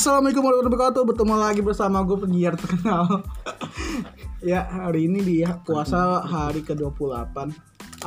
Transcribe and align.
Assalamualaikum 0.00 0.40
warahmatullahi 0.48 0.72
wabarakatuh. 0.80 1.02
Bertemu 1.12 1.34
lagi 1.36 1.60
bersama 1.60 2.00
gue 2.08 2.16
penyiar 2.16 2.56
terkenal. 2.56 3.04
Ya 4.40 4.64
hari 4.64 5.04
ini 5.04 5.20
di 5.20 5.36
puasa 5.68 6.24
hari 6.24 6.64
ke-28. 6.64 7.36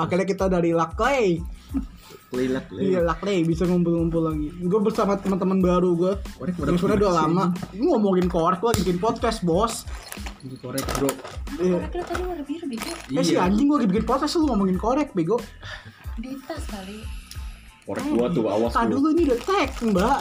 Akhirnya 0.01 0.26
kita 0.26 0.49
dari 0.49 0.74
Lakley. 0.74 1.37
Lilat 2.33 2.74
Iya 2.74 3.06
Lakley 3.06 3.46
bisa 3.46 3.69
ngumpul-ngumpul 3.69 4.26
lagi. 4.26 4.49
Gue 4.65 4.81
bersama 4.81 5.21
teman-teman 5.21 5.62
baru 5.62 5.94
gue 5.94 6.13
Yang 6.65 6.81
sudah 6.81 6.97
udah 6.97 7.13
lama. 7.13 7.53
Ini 7.69 7.85
ngomongin 7.85 8.25
korek 8.25 8.65
gue 8.65 8.73
bikin 8.81 8.97
podcast 8.97 9.46
bos. 9.46 9.85
Korek 10.65 10.81
bro. 10.97 11.13
Iya. 11.62 11.78
Korek 11.78 11.94
lu 11.94 12.03
tadi 12.10 12.23
warna 12.25 12.41
biru 12.49 12.65
bego. 12.73 12.89
Eh 12.89 13.21
si 13.21 13.37
anjing 13.37 13.69
gue 13.69 13.78
lagi 13.78 13.89
bikin 13.94 14.05
podcast 14.10 14.33
lu 14.41 14.49
ngomongin 14.49 14.81
korek 14.81 15.13
bego. 15.13 15.37
Di 16.17 16.34
tas 16.49 16.66
kali. 16.66 17.05
Korek 17.86 18.04
gua 18.10 18.28
tuh 18.34 18.50
awas 18.50 18.73
Tadi 18.73 18.90
dulu 18.90 19.14
ini 19.14 19.22
udah 19.30 19.40
tag 19.46 19.70
mbak 19.86 20.18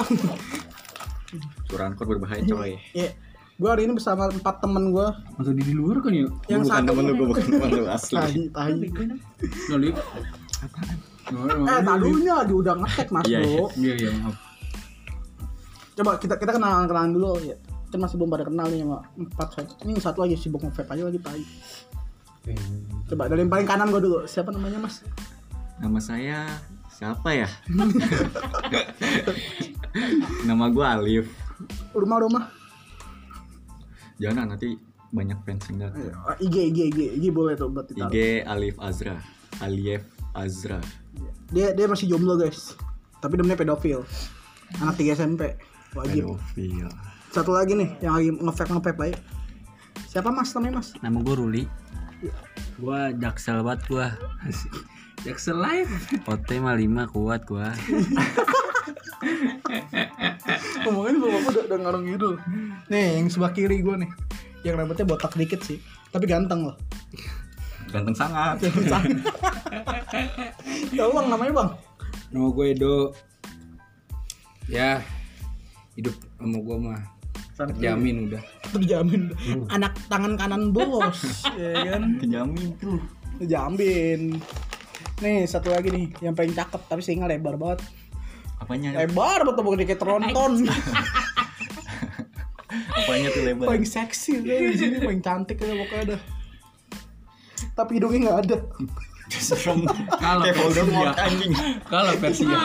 Curangan 1.72 1.92
kor 1.96 2.06
berbahaya 2.06 2.42
coy 2.44 2.76
Iya 2.92 3.10
Gue 3.56 3.68
hari 3.68 3.82
ini 3.86 3.92
bersama 3.96 4.28
empat 4.28 4.60
temen 4.60 4.92
gue 4.92 5.08
Atau 5.40 5.52
di 5.56 5.64
luar 5.72 6.04
kan 6.04 6.12
ya? 6.12 6.28
Yang 6.52 6.68
bukan 6.68 6.76
satu 6.76 6.88
temen 6.92 7.04
lu, 7.04 7.12
gua 7.16 7.26
bukan 7.32 7.44
temen 7.48 7.68
lu 7.72 7.84
asli 7.88 8.16
Tahi, 8.20 8.42
tahi 8.52 8.72
Lalu 9.72 9.88
Eh 11.64 11.80
tadunya 11.80 12.36
di 12.44 12.52
udah 12.52 12.74
ngetek 12.76 13.08
mas 13.08 13.24
Iya, 13.24 13.40
bro 13.40 13.66
Iya 13.78 13.94
iya 13.96 14.10
maaf. 14.20 14.52
Coba 15.92 16.16
kita 16.16 16.40
kita 16.40 16.56
kenalan 16.56 16.88
kenalan 16.88 17.12
dulu 17.12 17.36
ya. 17.44 17.56
Kan 17.92 18.00
masih 18.00 18.16
belum 18.16 18.32
pada 18.32 18.48
kenal 18.48 18.66
nih 18.72 18.80
sama 18.80 19.04
empat. 19.20 19.48
Ini 19.84 20.00
satu 20.00 20.24
lagi 20.24 20.40
sibuk 20.40 20.64
nge 20.64 20.80
aja 20.80 21.04
lagi 21.04 21.20
tai. 21.20 21.44
Coba 23.12 23.28
dari 23.28 23.44
yang 23.44 23.52
paling 23.52 23.68
kanan 23.68 23.92
gua 23.92 24.00
dulu. 24.00 24.18
Siapa 24.24 24.48
namanya 24.48 24.80
mas? 24.80 25.04
Nama 25.76 26.00
saya 26.00 26.48
siapa 26.88 27.28
ya? 27.36 27.48
Nama 30.48 30.64
gua 30.72 30.96
Alif 30.96 31.28
Rumah 31.92 32.18
rumah. 32.22 32.44
Jangan 34.18 34.54
nanti 34.54 34.76
banyak 35.12 35.38
fans 35.44 35.68
yang 35.68 35.88
datang 35.88 36.08
Ah, 36.24 36.36
IG 36.40 36.72
IG 36.72 36.78
IG 36.94 37.00
IG 37.20 37.24
boleh 37.28 37.52
tuh 37.52 37.68
buat 37.68 37.84
ditaruh. 37.84 38.08
IG 38.08 38.48
Alif 38.48 38.76
Azra 38.80 39.20
Alif 39.60 40.02
Azra 40.32 40.80
Dia 41.52 41.76
dia 41.76 41.84
masih 41.84 42.08
jomblo 42.08 42.40
guys. 42.40 42.72
Tapi 43.20 43.36
demennya 43.36 43.60
pedofil. 43.60 44.02
Anak 44.80 44.96
3 44.96 45.12
SMP. 45.14 45.52
Wajib. 45.92 46.32
Pedofil 46.32 46.88
Satu 47.28 47.52
lagi 47.52 47.76
nih 47.76 47.92
yang 48.00 48.16
lagi 48.16 48.28
nge-vape 48.32 48.72
nge 48.72 48.82
aja. 49.12 49.18
Siapa 50.08 50.28
mas 50.32 50.52
namanya 50.56 50.80
mas? 50.80 50.88
Nama 51.00 51.18
gue 51.20 51.34
Ruli 51.36 51.64
Gua 52.80 53.12
jaksel 53.12 53.60
banget 53.60 53.80
gua 53.90 54.06
Jaksel 55.22 55.58
live. 55.60 55.92
OT 56.24 56.48
mah 56.58 56.74
5 56.74 57.12
kuat 57.12 57.40
gua 57.44 57.72
Ngomongin 60.86 61.14
apa 61.22 61.48
udah, 61.50 61.64
udah 61.70 61.78
ngarung 61.78 62.04
gitu. 62.10 62.30
Nih 62.90 63.22
yang 63.22 63.26
sebelah 63.30 63.52
kiri 63.54 63.80
gua 63.80 63.96
nih. 63.98 64.10
Yang 64.62 64.74
rambutnya 64.82 65.06
botak 65.06 65.34
dikit 65.38 65.62
sih. 65.62 65.78
Tapi 66.10 66.26
ganteng 66.26 66.70
loh. 66.70 66.76
Ganteng 67.90 68.16
sangat 68.16 68.62
Ya 70.96 71.08
bang 71.08 71.26
namanya 71.28 71.52
bang. 71.52 71.70
Nama 72.32 72.48
gue 72.52 72.66
Edo. 72.72 72.96
Ya. 74.68 75.00
Hidup 75.96 76.16
sama 76.40 76.58
gue 76.60 76.76
mah 76.80 77.00
terjamin 77.52 78.28
udah. 78.28 78.42
terjamin 78.72 79.22
anak 79.68 79.92
tangan 80.08 80.34
kanan 80.40 80.72
bos 80.72 81.20
ya 81.60 81.94
kan 81.94 82.16
Kejamin 82.18 82.68
tuh 82.80 82.98
terjamin 83.38 84.40
nih 85.22 85.46
satu 85.46 85.70
lagi 85.70 85.92
nih 85.92 86.06
yang 86.24 86.34
paling 86.34 86.56
cakep 86.56 86.80
tapi 86.88 87.04
singa 87.04 87.28
lebar 87.28 87.54
banget 87.54 87.84
Apanya? 88.62 88.94
Lebar 88.94 89.42
betul 89.42 89.62
bukan 89.66 89.82
kayak 89.82 89.98
tronton. 89.98 90.62
Apanya? 93.02 93.28
Tuh 93.34 93.42
lebar? 93.42 93.66
Paling 93.74 93.86
seksi 93.86 94.38
tuh 94.38 94.46
di 94.46 94.78
sini 94.78 95.02
paling 95.02 95.18
cantik 95.18 95.58
ya 95.58 95.74
pokoknya 95.74 96.14
ada 96.14 96.18
tapi 97.72 97.98
hidungnya 97.98 98.18
nggak 98.28 98.38
ada. 98.48 98.56
Serem. 99.32 99.88
Kalau 100.22 100.44
Kayak 100.44 100.56
Voldemort 100.60 101.16
anjing. 101.16 101.52
Kalau 101.88 102.12
versi 102.20 102.44
ya. 102.44 102.58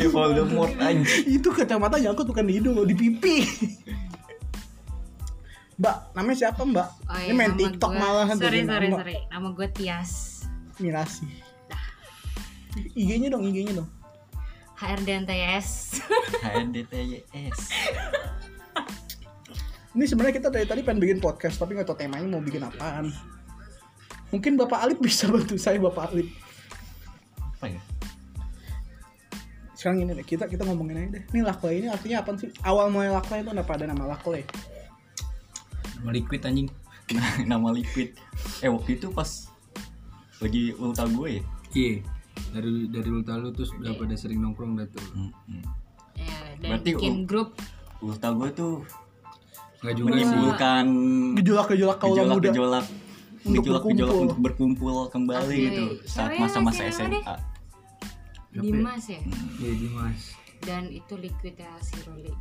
Kayak 0.00 0.12
Voldemort 0.12 0.74
anjing. 0.80 1.28
Itu 1.28 1.52
kacamata 1.52 2.00
nyangkut 2.00 2.24
bukan 2.24 2.44
di 2.48 2.52
hidung 2.56 2.74
loh 2.80 2.88
di 2.88 2.96
pipi. 2.96 3.44
Mbak, 5.80 5.96
namanya 6.12 6.36
siapa 6.36 6.60
Mbak? 6.60 6.88
Oh, 7.08 7.20
Ini 7.24 7.32
main 7.32 7.52
TikTok 7.56 7.92
malah 7.96 8.28
Sorry 8.36 8.68
sorry 8.68 8.92
nama. 8.92 9.00
sorry. 9.00 9.16
Nama 9.32 9.48
gue 9.48 9.68
Tias. 9.72 10.44
Mirasi. 10.76 11.24
IG-nya 12.96 13.32
dong, 13.32 13.48
IG-nya 13.48 13.80
dong. 13.80 13.88
HRDNTS 14.80 16.00
HNDTYS 16.48 17.60
Ini 19.90 20.04
sebenarnya 20.06 20.34
kita 20.38 20.48
dari 20.48 20.64
tadi 20.64 20.80
pengen 20.86 21.02
bikin 21.02 21.18
podcast 21.20 21.58
tapi 21.60 21.74
nggak 21.74 21.84
tahu 21.84 21.98
temanya 21.98 22.22
mau 22.30 22.38
bikin 22.38 22.62
apaan. 22.62 23.10
Mungkin 24.30 24.54
Bapak 24.54 24.86
Alif 24.86 25.02
bisa 25.02 25.26
bantu 25.26 25.58
saya 25.58 25.82
Bapak 25.82 26.14
Alif. 26.14 26.30
Apa 27.58 27.74
ya? 27.74 27.80
Sekarang 29.74 29.98
ini 30.06 30.14
deh, 30.14 30.22
kita 30.22 30.46
kita 30.46 30.62
ngomongin 30.62 30.94
aja 30.94 31.18
deh. 31.18 31.24
Ini 31.34 31.42
lakle 31.42 31.74
ini 31.74 31.90
artinya 31.90 32.22
apa 32.22 32.38
sih? 32.38 32.54
Awal 32.62 32.94
mulai 32.94 33.10
lakle 33.10 33.42
itu 33.42 33.50
kenapa 33.50 33.74
ada 33.74 33.90
nama 33.90 34.14
lakle? 34.14 34.46
Sama 35.98 36.14
liquid 36.14 36.46
anjing. 36.46 36.70
Nama 37.50 37.68
liquid 37.74 38.14
Eh 38.62 38.70
waktu 38.70 38.94
itu 38.94 39.10
pas 39.10 39.50
Lagi 40.38 40.70
ulta 40.78 41.10
gue 41.10 41.42
ya 41.42 41.42
Iya. 41.74 42.19
Dari 42.50 42.70
dari 42.86 43.08
ulta 43.08 43.34
lu 43.34 43.50
terus 43.50 43.70
udah 43.72 43.92
pada 43.92 44.14
sering 44.14 44.40
nongkrong 44.40 44.74
dah 44.74 44.86
tuh. 44.86 45.04
Mm-mm. 45.12 45.62
ya, 46.14 46.36
Dan 46.58 46.68
Berarti 46.70 46.90
bikin 46.92 47.14
grup 47.24 47.54
Ulta 48.00 48.32
gue 48.32 48.48
tuh 48.50 48.74
Enggak 49.80 49.94
juga 49.94 50.08
sih. 50.10 50.14
menimbulkan 50.18 50.86
Gejolak-gejolak 51.36 51.98
kaulah 51.98 52.24
muda. 52.26 52.48
gejolak-gejolak 52.48 52.84
Untuk 53.40 53.62
gejolak-gejolak 53.62 53.84
berkumpul. 53.86 54.22
untuk 54.22 54.40
berkumpul 54.40 54.94
kembali 55.08 55.54
Oke. 55.54 55.64
gitu 55.66 55.84
saat 56.04 56.30
masa-masa? 56.36 56.82
SMA. 56.86 57.20
Dimas 58.52 59.04
ya 59.06 59.20
Iya 59.56 59.72
Dimas. 59.78 60.20
Dan 60.60 60.90
itu 60.90 61.14
liquid 61.14 61.54
ya 61.54 61.72
si 61.78 61.96
Ruli 62.02 62.32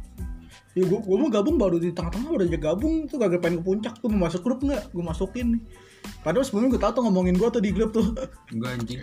Ya 0.74 0.84
gua, 0.84 1.00
gua 1.00 1.18
mau 1.18 1.30
gabung 1.30 1.56
baru 1.56 1.78
di 1.78 1.92
tengah-tengah 1.92 2.30
baru 2.30 2.44
aja 2.44 2.58
gabung 2.58 3.06
tuh 3.06 3.16
gak 3.16 3.38
pengen 3.38 3.60
ke 3.60 3.64
puncak 3.64 3.94
tuh 3.96 4.08
mau 4.08 4.26
masuk 4.26 4.42
grup 4.42 4.60
nggak? 4.60 4.90
Gue 4.90 5.02
masukin 5.02 5.56
nih. 5.56 5.62
Padahal 6.20 6.44
sebelumnya 6.44 6.76
gue 6.76 6.82
tau 6.84 6.92
tuh 6.92 7.04
ngomongin 7.08 7.36
gue 7.40 7.48
tuh 7.48 7.64
di 7.64 7.72
grup 7.72 7.96
tuh. 7.96 8.12
Enggak 8.52 8.72
anjing. 8.76 9.00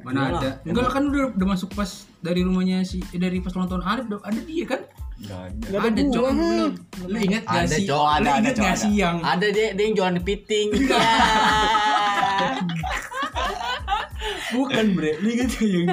Mana 0.00 0.32
ada? 0.32 0.50
Enggak 0.64 0.82
lah 0.88 0.92
kan 0.96 1.02
udah 1.12 1.22
udah 1.36 1.46
masuk 1.52 1.70
pas 1.76 2.08
dari 2.24 2.40
rumahnya 2.40 2.80
si 2.88 3.04
eh, 3.12 3.20
dari 3.20 3.44
pas 3.44 3.52
ulang 3.52 3.68
tahun 3.68 3.84
Arif 3.84 4.06
ada 4.24 4.40
dia 4.40 4.64
kan? 4.64 4.80
Gak 5.14 5.40
ada. 5.46 5.66
Gak 5.70 5.78
ada 5.78 5.88
Ada, 5.88 6.02
gue. 6.02 6.14
Cok. 6.14 6.30
Lu 7.06 7.18
inget 7.22 7.42
gak 7.46 7.62
Ada, 7.62 7.76
sih? 7.78 7.86
Cok. 7.86 8.02
Lu 8.02 8.10
Ada, 8.18 8.30
ada, 8.34 8.50
gak 8.50 8.66
ada. 8.66 8.82
sih 8.82 8.92
yang 8.98 9.16
Ada 9.22 9.46
dia, 9.54 9.66
dia 9.76 9.84
yang 9.86 9.94
jualan 9.94 10.18
piting 10.26 10.68
Bukan 14.54 14.84
bre, 14.94 15.12
ini 15.18 15.32
kan 15.34 15.48
yang 15.58 15.86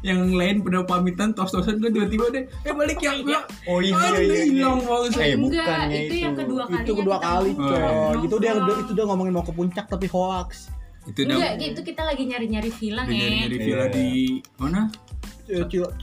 yang 0.00 0.20
lain 0.30 0.56
pada 0.62 0.80
pamitan 0.82 1.30
tos-tosan 1.30 1.76
gue 1.76 1.90
tiba-tiba 1.90 2.26
deh, 2.30 2.44
eh 2.62 2.72
balik 2.72 2.98
yang 2.98 3.18
ya. 3.22 3.42
Oh 3.66 3.78
iya 3.78 3.92
Ah, 3.92 4.14
iya 4.14 4.22
iya. 4.22 4.44
hilang 4.46 4.80
banget. 4.80 5.10
Eh 5.18 5.34
bukannya 5.34 5.98
itu, 5.98 6.06
itu. 6.06 6.14
yang 6.22 6.34
kedua 6.34 6.62
kalinya 6.64 6.82
Itu 6.82 6.92
kedua 6.94 7.16
kali 7.18 7.50
coy. 7.52 8.16
Itu 8.22 8.36
dia 8.38 8.52
itu 8.56 8.92
dia 8.92 9.04
ngomongin 9.04 9.32
mau 9.34 9.42
ke 9.42 9.50
puncak 9.50 9.86
tapi 9.86 10.06
hoax. 10.06 10.70
Itu 11.06 11.22
udah 11.22 11.34
Enggak, 11.38 11.52
itu 11.62 11.80
kita 11.82 12.02
lagi 12.02 12.22
nyari-nyari 12.26 12.70
villa 12.72 13.02
udah 13.02 13.14
nyari 13.14 13.36
nyari 13.38 13.54
ya 13.54 13.62
villa 13.62 13.84
Iya. 13.84 13.94
di 13.94 14.08
mana? 14.56 14.80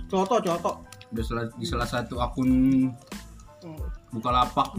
Coto, 0.08 0.36
coto. 0.40 0.72
Udah 1.12 1.24
salah, 1.24 1.46
di 1.53 1.66
salah 1.68 1.88
satu 1.88 2.18
akun 2.18 2.52
buka 4.13 4.30
lapak 4.30 4.75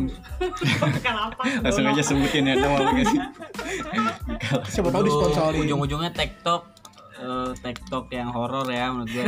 Kenapa? 1.01 1.43
Langsung 1.65 1.85
aja 1.85 2.01
sebutin 2.01 2.47
ya 2.47 2.55
nama 2.55 2.93
sih. 3.03 3.21
Siapa 4.71 4.89
tahu 4.89 5.03
disponsori. 5.05 5.57
Ujung-ujungnya 5.65 6.11
TikTok 6.11 6.63
eh, 7.19 7.51
TikTok 7.55 8.11
yang 8.11 8.31
horor 8.35 8.67
ya 8.67 8.91
menurut 8.91 9.11
gue 9.11 9.23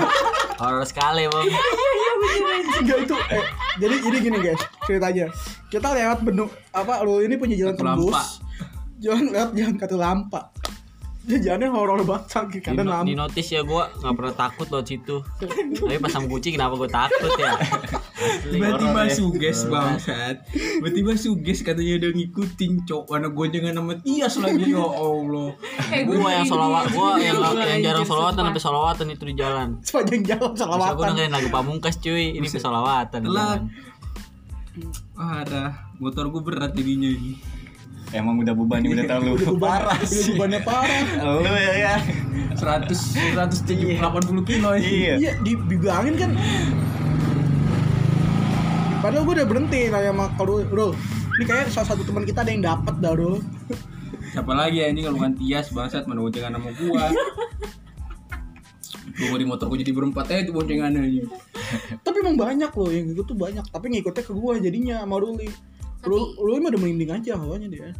Horor 0.60 0.84
sekali 0.86 1.26
bang 1.26 1.48
Enggak 2.82 2.98
itu 3.08 3.16
eh, 3.30 3.44
jadi 3.80 3.94
ini 3.98 4.18
gini 4.20 4.38
guys 4.40 4.60
ceritanya. 4.84 5.26
Kita 5.68 5.96
lewat 5.96 6.18
bendung 6.22 6.50
apa 6.70 7.00
lu 7.02 7.24
ini 7.24 7.34
punya 7.40 7.56
jalan 7.56 7.74
Katulampa. 7.74 7.98
tembus. 7.98 8.28
Jalan 9.02 9.24
lewat 9.32 9.50
jalan 9.58 9.76
katulampa 9.80 10.40
dia 11.22 11.38
jalannya 11.38 11.70
horor 11.70 12.02
banget 12.02 12.34
sakit 12.34 12.60
di, 12.60 12.66
karena 12.66 12.82
no- 12.82 13.06
di 13.06 13.14
notis 13.14 13.46
ya 13.54 13.62
gue 13.62 13.82
nggak 14.02 14.14
pernah 14.18 14.34
takut 14.34 14.66
loh 14.74 14.82
situ 14.82 15.22
tapi 15.38 15.98
pas 16.02 16.10
sama 16.10 16.26
kucing 16.26 16.58
kenapa 16.58 16.74
gue 16.74 16.90
takut 16.90 17.32
ya? 17.38 17.54
Tiba-tiba 18.22 19.00
ya. 19.06 19.14
suges 19.14 19.66
bangsat. 19.66 20.46
Tiba-tiba 20.54 21.12
suges 21.18 21.58
katanya 21.66 21.98
udah 21.98 22.10
ngikutin 22.14 22.72
cok. 22.86 23.02
Warna 23.10 23.28
gonjangan 23.34 23.74
sama 23.74 23.94
Tias 23.98 24.34
lagi 24.38 24.70
Ya 24.70 24.78
Allah. 24.78 25.50
Eh, 25.90 26.00
gue 26.06 26.16
yang 26.18 26.46
solawat 26.46 26.84
gue 26.94 27.08
yang, 27.18 27.36
yang 27.66 27.82
jarang 27.82 28.06
solawatan 28.06 28.42
sampai 28.46 28.62
solawatan 28.62 29.06
itu 29.10 29.24
di 29.26 29.34
jalan. 29.34 29.68
Sepanjang 29.82 30.22
jalan 30.22 30.50
Bisa 30.54 30.94
gue 30.94 31.04
dengerin 31.10 31.32
lagu 31.34 31.48
pamungkas 31.50 31.98
cuy. 31.98 32.38
Ini 32.38 32.46
Telat. 32.46 33.10
jalan. 33.10 33.60
Parah. 35.14 35.72
Motor 35.98 36.30
gue 36.30 36.42
berat 36.42 36.72
jadinya 36.74 37.10
ini 37.10 37.61
Emang 38.12 38.36
udah 38.44 38.52
bebannya 38.52 38.88
udah 38.92 39.04
terlalu 39.08 39.56
parah 39.56 39.96
udah 39.96 40.08
sih. 40.08 40.36
bebannya 40.36 40.60
parah 40.60 41.04
Lu 41.40 41.52
ya 41.56 41.74
ya. 41.80 41.94
100 42.52 42.92
180 42.92 44.48
kilo 44.48 44.70
ini. 44.76 44.84
Iya. 44.84 45.14
iya 45.16 45.32
di, 45.40 45.56
dibilangin 45.56 46.14
kan 46.20 46.30
Padahal 49.02 49.26
gue 49.26 49.34
udah 49.42 49.48
berhenti 49.50 49.90
nanya 49.90 50.14
sama 50.14 50.30
kalau 50.38 50.62
Rul. 50.62 50.92
Ini 51.40 51.44
kayak 51.48 51.74
salah 51.74 51.88
satu 51.90 52.06
teman 52.06 52.22
kita 52.22 52.46
ada 52.46 52.54
yang 52.54 52.62
dapat 52.62 52.94
dah 53.02 53.18
Rul. 53.18 53.42
Siapa 54.30 54.52
lagi 54.54 54.78
ya 54.78 54.94
ini 54.94 55.02
kalau 55.02 55.18
bukan 55.18 55.34
Tias 55.34 55.74
bangsat 55.74 56.06
mana 56.06 56.22
boncengan 56.22 56.54
sama 56.54 56.70
gua. 56.70 57.04
Gua 59.12 59.36
di 59.36 59.44
motor 59.44 59.66
gua 59.66 59.78
jadi 59.82 59.90
berempat 59.90 60.24
aja 60.30 60.40
itu 60.46 60.54
boncengannya 60.54 61.02
aja. 61.02 61.22
Tapi 62.00 62.16
emang 62.22 62.38
banyak 62.38 62.70
loh 62.70 62.90
yang 62.94 63.10
ikut 63.10 63.26
tuh 63.26 63.34
banyak. 63.34 63.64
Tapi 63.74 63.86
ngikutnya 63.90 64.22
ke 64.22 64.32
gue 64.32 64.52
jadinya 64.62 64.96
sama 65.02 65.16
Ruli. 65.18 65.50
Rul, 66.02 66.34
Ruli 66.34 66.58
mah 66.58 66.70
udah 66.70 66.80
merinding 66.80 67.10
aja 67.12 67.32
hawanya 67.38 67.68
dia. 67.68 67.90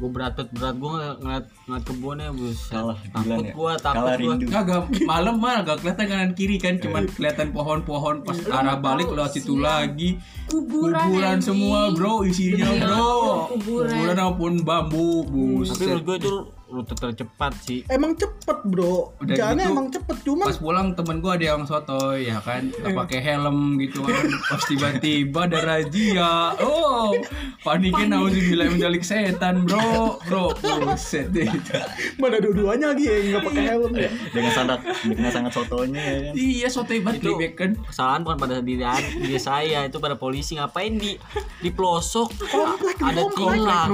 Gue 0.00 0.08
berat 0.08 0.32
berat 0.32 0.80
gue 0.80 0.88
ngeliat 1.20 1.44
ngeliat 1.68 1.84
kebunnya 1.84 2.32
bus. 2.32 2.72
Kalah, 2.72 2.96
Takut 3.12 3.44
ya. 3.44 3.52
gue 3.52 3.72
takut 3.84 4.08
gue. 4.16 4.48
Kagak 4.48 4.80
malam 5.04 5.36
mah 5.36 5.60
gak 5.60 5.84
kelihatan 5.84 6.06
kanan 6.08 6.32
kiri 6.32 6.56
kan 6.56 6.80
cuman 6.80 7.04
kelihatan 7.04 7.52
pohon-pohon 7.52 8.24
pas 8.24 8.40
arah 8.48 8.80
balik 8.80 9.12
lewat 9.12 9.36
situ 9.36 9.60
lagi 9.60 10.16
Kuburan, 10.48 11.04
kuburan 11.04 11.38
semua 11.38 11.92
bro 11.92 12.24
isinya 12.24 12.72
bro 12.80 13.12
kuburan. 13.52 13.92
kuburan 13.92 14.16
maupun 14.16 14.52
bambu 14.64 15.20
Tapi 15.20 15.36
buset 15.36 15.84
menurut 15.84 16.02
gue 16.02 16.16
itu 16.16 16.34
rute 16.70 16.94
tercepat 16.94 17.52
sih. 17.60 17.82
Emang 17.90 18.14
cepet 18.14 18.58
bro. 18.64 19.12
Udah 19.18 19.34
Jalannya 19.34 19.66
gitu, 19.66 19.74
emang 19.74 19.86
cepet 19.90 20.16
cuman 20.22 20.46
pas 20.46 20.58
pulang 20.58 20.88
temen 20.94 21.16
gue 21.18 21.32
ada 21.34 21.44
yang 21.44 21.62
sotoy 21.66 22.30
ya 22.30 22.38
kan? 22.40 22.70
Nggak 22.70 22.94
pakai 22.94 23.20
helm 23.20 23.76
gitu 23.82 24.06
kan. 24.06 24.24
Pas 24.46 24.62
tiba-tiba 24.64 25.40
ada 25.50 25.58
razia. 25.66 26.54
Oh 26.62 27.12
paniknya 27.60 28.16
nauzubillah 28.16 28.66
menjalik 28.70 29.02
setan 29.04 29.66
bro. 29.66 30.16
Bro 30.24 30.54
buset 30.62 31.28
deh. 31.34 31.50
Itu 31.50 31.76
mana 32.16 32.38
dua-duanya 32.38 32.94
lagi 32.94 33.04
ya 33.10 33.16
nggak 33.18 33.42
pakai 33.50 33.64
helm 33.74 33.92
ya. 33.98 34.10
dengan 34.30 34.52
sangat 34.54 34.78
dengan 35.02 35.30
sangat 35.30 35.52
sotonya 35.52 36.00
ya 36.00 36.18
kan. 36.30 36.32
iya 36.38 36.68
sotoy 36.70 36.98
banget 37.02 37.20
Itu 37.26 37.36
kan 37.58 37.70
kesalahan 37.84 38.20
bukan 38.22 38.38
pada 38.38 38.56
diri, 38.62 38.84
diri 39.18 39.40
saya 39.40 39.84
itu 39.84 39.98
pada 39.98 40.14
polisi. 40.16 40.56
Ngapain 40.56 40.96
di 40.96 41.18
di 41.60 41.70
pelosok? 41.72 42.28
Komplek, 42.50 42.96
ada 43.02 43.22
komplek. 43.28 43.58
tilang 43.60 43.90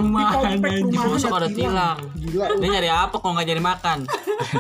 Di 0.91 0.97
Masuk 0.97 1.33
ada 1.33 1.49
tilang. 1.51 1.99
Dia 2.67 2.83
nyari 2.83 2.91
apa 2.91 3.23
kalau 3.23 3.39
nggak 3.39 3.47
nyari 3.47 3.63
makan? 3.63 3.99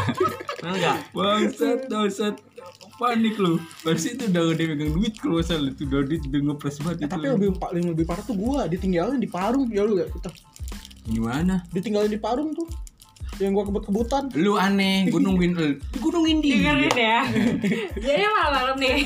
Bener 0.62 0.74
nggak? 0.78 0.96
Bangsat 1.10 1.80
bangsat. 1.90 2.34
Panik 3.02 3.34
lu. 3.34 3.58
Pasti 3.82 4.14
itu 4.14 4.30
udah 4.30 4.54
gede 4.54 4.64
megang 4.70 4.94
duit 4.94 5.18
kalau 5.18 5.42
salah 5.42 5.74
itu. 5.74 5.90
Udah 5.90 6.06
duit 6.06 6.22
udah 6.22 6.40
ngepres 6.46 6.78
banget 6.86 7.02
itu 7.02 7.10
tapi 7.10 7.26
lebih 7.26 7.58
paling 7.58 7.84
lebih 7.90 8.06
parah 8.06 8.22
tuh 8.22 8.38
gua. 8.38 8.70
Ditinggalin 8.70 9.18
di 9.18 9.26
Parung 9.26 9.66
ya 9.74 9.82
lu 9.82 9.98
ya 9.98 10.06
kita 10.06 10.30
gimana? 11.10 11.66
Ditinggalin 11.74 12.06
di 12.06 12.20
Parung 12.22 12.54
tuh. 12.54 12.70
Yang 13.42 13.52
gua 13.58 13.64
kebut-kebutan. 13.74 14.22
Lu 14.38 14.54
aneh 14.54 15.10
gue 15.10 15.18
nungguin 15.18 15.52
lu. 15.58 15.66
Gue 15.98 16.10
nungguin 16.14 16.38
dia. 16.46 16.54
Dengerin 16.62 16.94
ya. 16.94 17.20
Jadi 17.90 18.22
malam-malam 18.38 18.76
nih. 18.78 18.98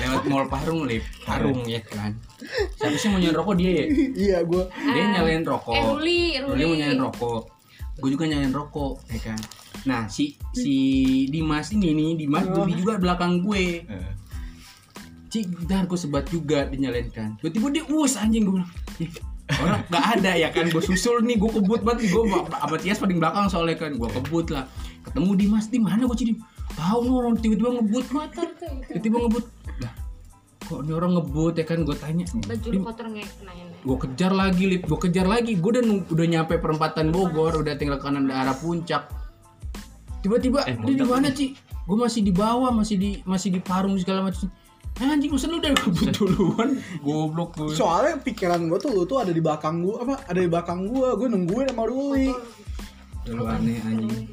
lewat 0.00 0.24
mall 0.24 0.48
Parung 0.48 0.88
lip. 0.88 1.04
Parung 1.28 1.68
ya 1.68 1.84
kan 1.84 2.16
seharusnya 2.78 3.08
mau 3.12 3.20
nyalain 3.20 3.38
rokok? 3.38 3.54
Dia 3.58 3.70
ya? 3.70 3.84
Iya 4.12 4.38
gua. 4.44 4.62
Dia 4.70 5.02
nyalain 5.18 5.42
rokok. 5.44 5.74
Eh 5.74 5.82
Ruli, 5.82 6.22
Ruli 6.40 6.52
Ruli. 6.52 6.64
mau 6.64 6.76
nyalain 6.78 7.02
rokok. 7.02 7.42
Gue 8.00 8.10
juga 8.10 8.24
nyalain 8.24 8.52
rokok 8.52 8.94
ya 9.12 9.20
kan? 9.20 9.38
Nah 9.84 10.02
si 10.08 10.36
si 10.56 10.76
Dimas 11.28 11.70
ini 11.76 11.92
nih 11.92 12.10
Dimas 12.24 12.44
berdiri 12.48 12.72
juga 12.80 12.96
belakang 12.96 13.44
gue. 13.44 13.84
Eh, 13.84 14.12
Cik, 15.32 15.64
bentar 15.64 15.88
gue 15.88 15.96
sebat 15.96 16.24
juga 16.28 16.68
dinyalain 16.68 17.08
kan. 17.08 17.40
Tiba-tiba 17.40 17.68
dia 17.72 17.84
us 17.88 18.20
anjing 18.20 18.44
gue 18.44 18.60
bilang 18.60 18.68
"Ih, 19.00 19.08
Orang 19.48 19.80
gak 19.90 20.04
ada 20.20 20.32
ya 20.36 20.48
kan? 20.52 20.68
Gue 20.68 20.80
susul 20.84 21.20
nih, 21.24 21.36
gue 21.36 21.50
kebut 21.50 21.80
banget 21.84 22.08
Gue 22.08 22.24
sama 22.30 22.76
Tias 22.78 23.00
paling 23.00 23.18
belakang 23.20 23.48
soalnya 23.48 23.76
kan. 23.76 23.96
Gue 23.96 24.08
kebut 24.08 24.52
lah. 24.52 24.64
Ketemu 25.02 25.30
Dimas, 25.36 25.66
di 25.68 25.80
mana 25.82 26.04
gue 26.06 26.16
cidim 26.16 26.38
Tahu 26.72 26.98
nih 27.04 27.12
orang 27.12 27.34
tiba-tiba 27.36 27.70
ngebut. 27.80 28.04
Itu. 28.08 28.42
Tiba-tiba 28.88 29.16
ngebut 29.28 29.44
kok 30.72 30.80
ini 30.88 30.92
orang 30.96 31.12
ngebut 31.20 31.54
ya 31.60 31.64
kan? 31.68 31.78
Gue 31.84 31.96
tanya 32.00 32.24
Baju 32.32 32.68
lu 32.72 32.80
kotor 32.80 33.06
nggak 33.12 33.28
kenain. 33.36 33.66
gue 33.84 33.96
kejar 34.08 34.32
lagi 34.32 34.64
lip. 34.64 34.82
Gue 34.88 34.98
kejar 35.04 35.26
lagi. 35.28 35.52
Gue 35.60 35.70
udah 35.76 35.84
udah 36.08 36.26
nyampe 36.32 36.56
perempatan 36.56 37.12
Bogor 37.12 37.60
udah 37.60 37.76
tinggal 37.76 38.00
ke 38.00 38.08
kanan 38.08 38.32
arah 38.32 38.56
puncak. 38.56 39.04
Tiba-tiba 40.24 40.64
Eh, 40.64 40.80
dia 40.80 40.96
di 40.96 41.04
mana 41.04 41.28
Ci? 41.28 41.52
Gue 41.84 41.98
masih 42.00 42.24
di 42.24 42.32
bawah 42.32 42.72
masih 42.72 42.96
di 42.96 43.10
masih 43.28 43.52
di 43.52 43.60
parung 43.60 44.00
segala 44.00 44.24
macam. 44.24 44.48
Ah, 45.00 45.12
anjing 45.12 45.32
masa 45.32 45.48
lu 45.48 45.56
udah 45.60 45.72
kebut 45.72 46.08
duluan. 46.16 46.76
Goblok 47.00 47.56
gue 47.56 47.72
soalnya 47.72 48.20
pikiran 48.20 48.68
gua 48.68 48.76
tuh 48.76 48.92
lu 48.92 49.08
tuh 49.08 49.24
ada 49.24 49.32
di 49.32 49.40
belakang 49.40 49.80
gua 49.80 50.04
apa 50.04 50.14
ada 50.28 50.40
di 50.40 50.48
belakang 50.48 50.84
gua. 50.88 51.16
Gua 51.16 51.28
nungguin 51.32 51.72
sama 51.72 51.84
Ruli. 51.88 52.28
Lu 53.28 53.44
aneh 53.48 53.80
anjing. 53.84 54.28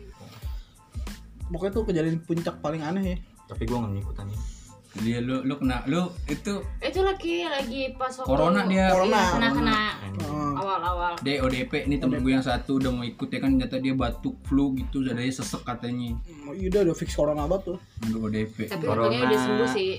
Pokoknya 1.50 1.71
tuh 1.74 1.83
kejadian 1.89 2.21
puncak 2.21 2.62
paling 2.62 2.83
aneh 2.85 3.03
ya. 3.03 3.18
Tapi 3.50 3.65
gue 3.65 3.74
nggak 3.74 3.94
ngikutannya 3.97 4.58
dia 4.91 5.19
lu 5.19 5.41
lu 5.41 5.53
kena 5.56 5.86
lu 5.86 6.09
itu 6.25 6.65
Itu 6.77 7.00
lagi 7.01 7.45
lagi 7.45 7.94
pas 7.94 8.09
waktu 8.12 8.25
corona 8.25 8.65
dia 8.65 8.89
Corona. 8.89 9.13
Iya, 9.15 9.30
kena 9.31 9.50
kena 9.53 9.80
Hmm. 10.19 10.53
awal-awal. 10.56 11.13
DODP 11.19 11.86
nih 11.86 11.97
temen 11.97 12.19
gue 12.19 12.31
yang 12.31 12.41
satu 12.41 12.75
udah 12.75 12.89
mau 12.89 13.01
ikut 13.01 13.27
ya 13.27 13.39
kan 13.39 13.53
ternyata 13.53 13.77
dia 13.77 13.94
batuk 13.94 14.36
flu 14.44 14.74
gitu 14.74 15.01
udah 15.01 15.13
dia 15.13 15.30
sesek 15.30 15.62
katanya 15.62 16.18
iya 16.51 16.68
udah 16.68 16.81
udah 16.83 16.95
fix 16.95 17.13
corona 17.13 17.45
banget 17.45 17.69
tuh 17.69 17.77
DODP 18.03 18.68
Tapi 18.68 18.83
Corona. 18.83 19.13
udah 19.19 19.39
sembuh 19.39 19.69
sih. 19.69 19.94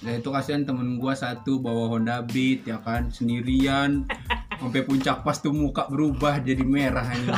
Nah 0.00 0.12
itu 0.12 0.28
kasihan 0.28 0.62
temen 0.62 0.96
gua 0.96 1.14
satu 1.14 1.58
bawa 1.58 1.88
Honda 1.88 2.20
Beat 2.20 2.66
ya 2.66 2.76
kan 2.78 3.08
sendirian 3.08 4.04
sampai 4.60 4.82
puncak 4.82 5.22
pas 5.22 5.34
tuh 5.34 5.50
muka 5.50 5.86
berubah 5.86 6.38
jadi 6.38 6.60
merah 6.60 7.06
ini. 7.10 7.32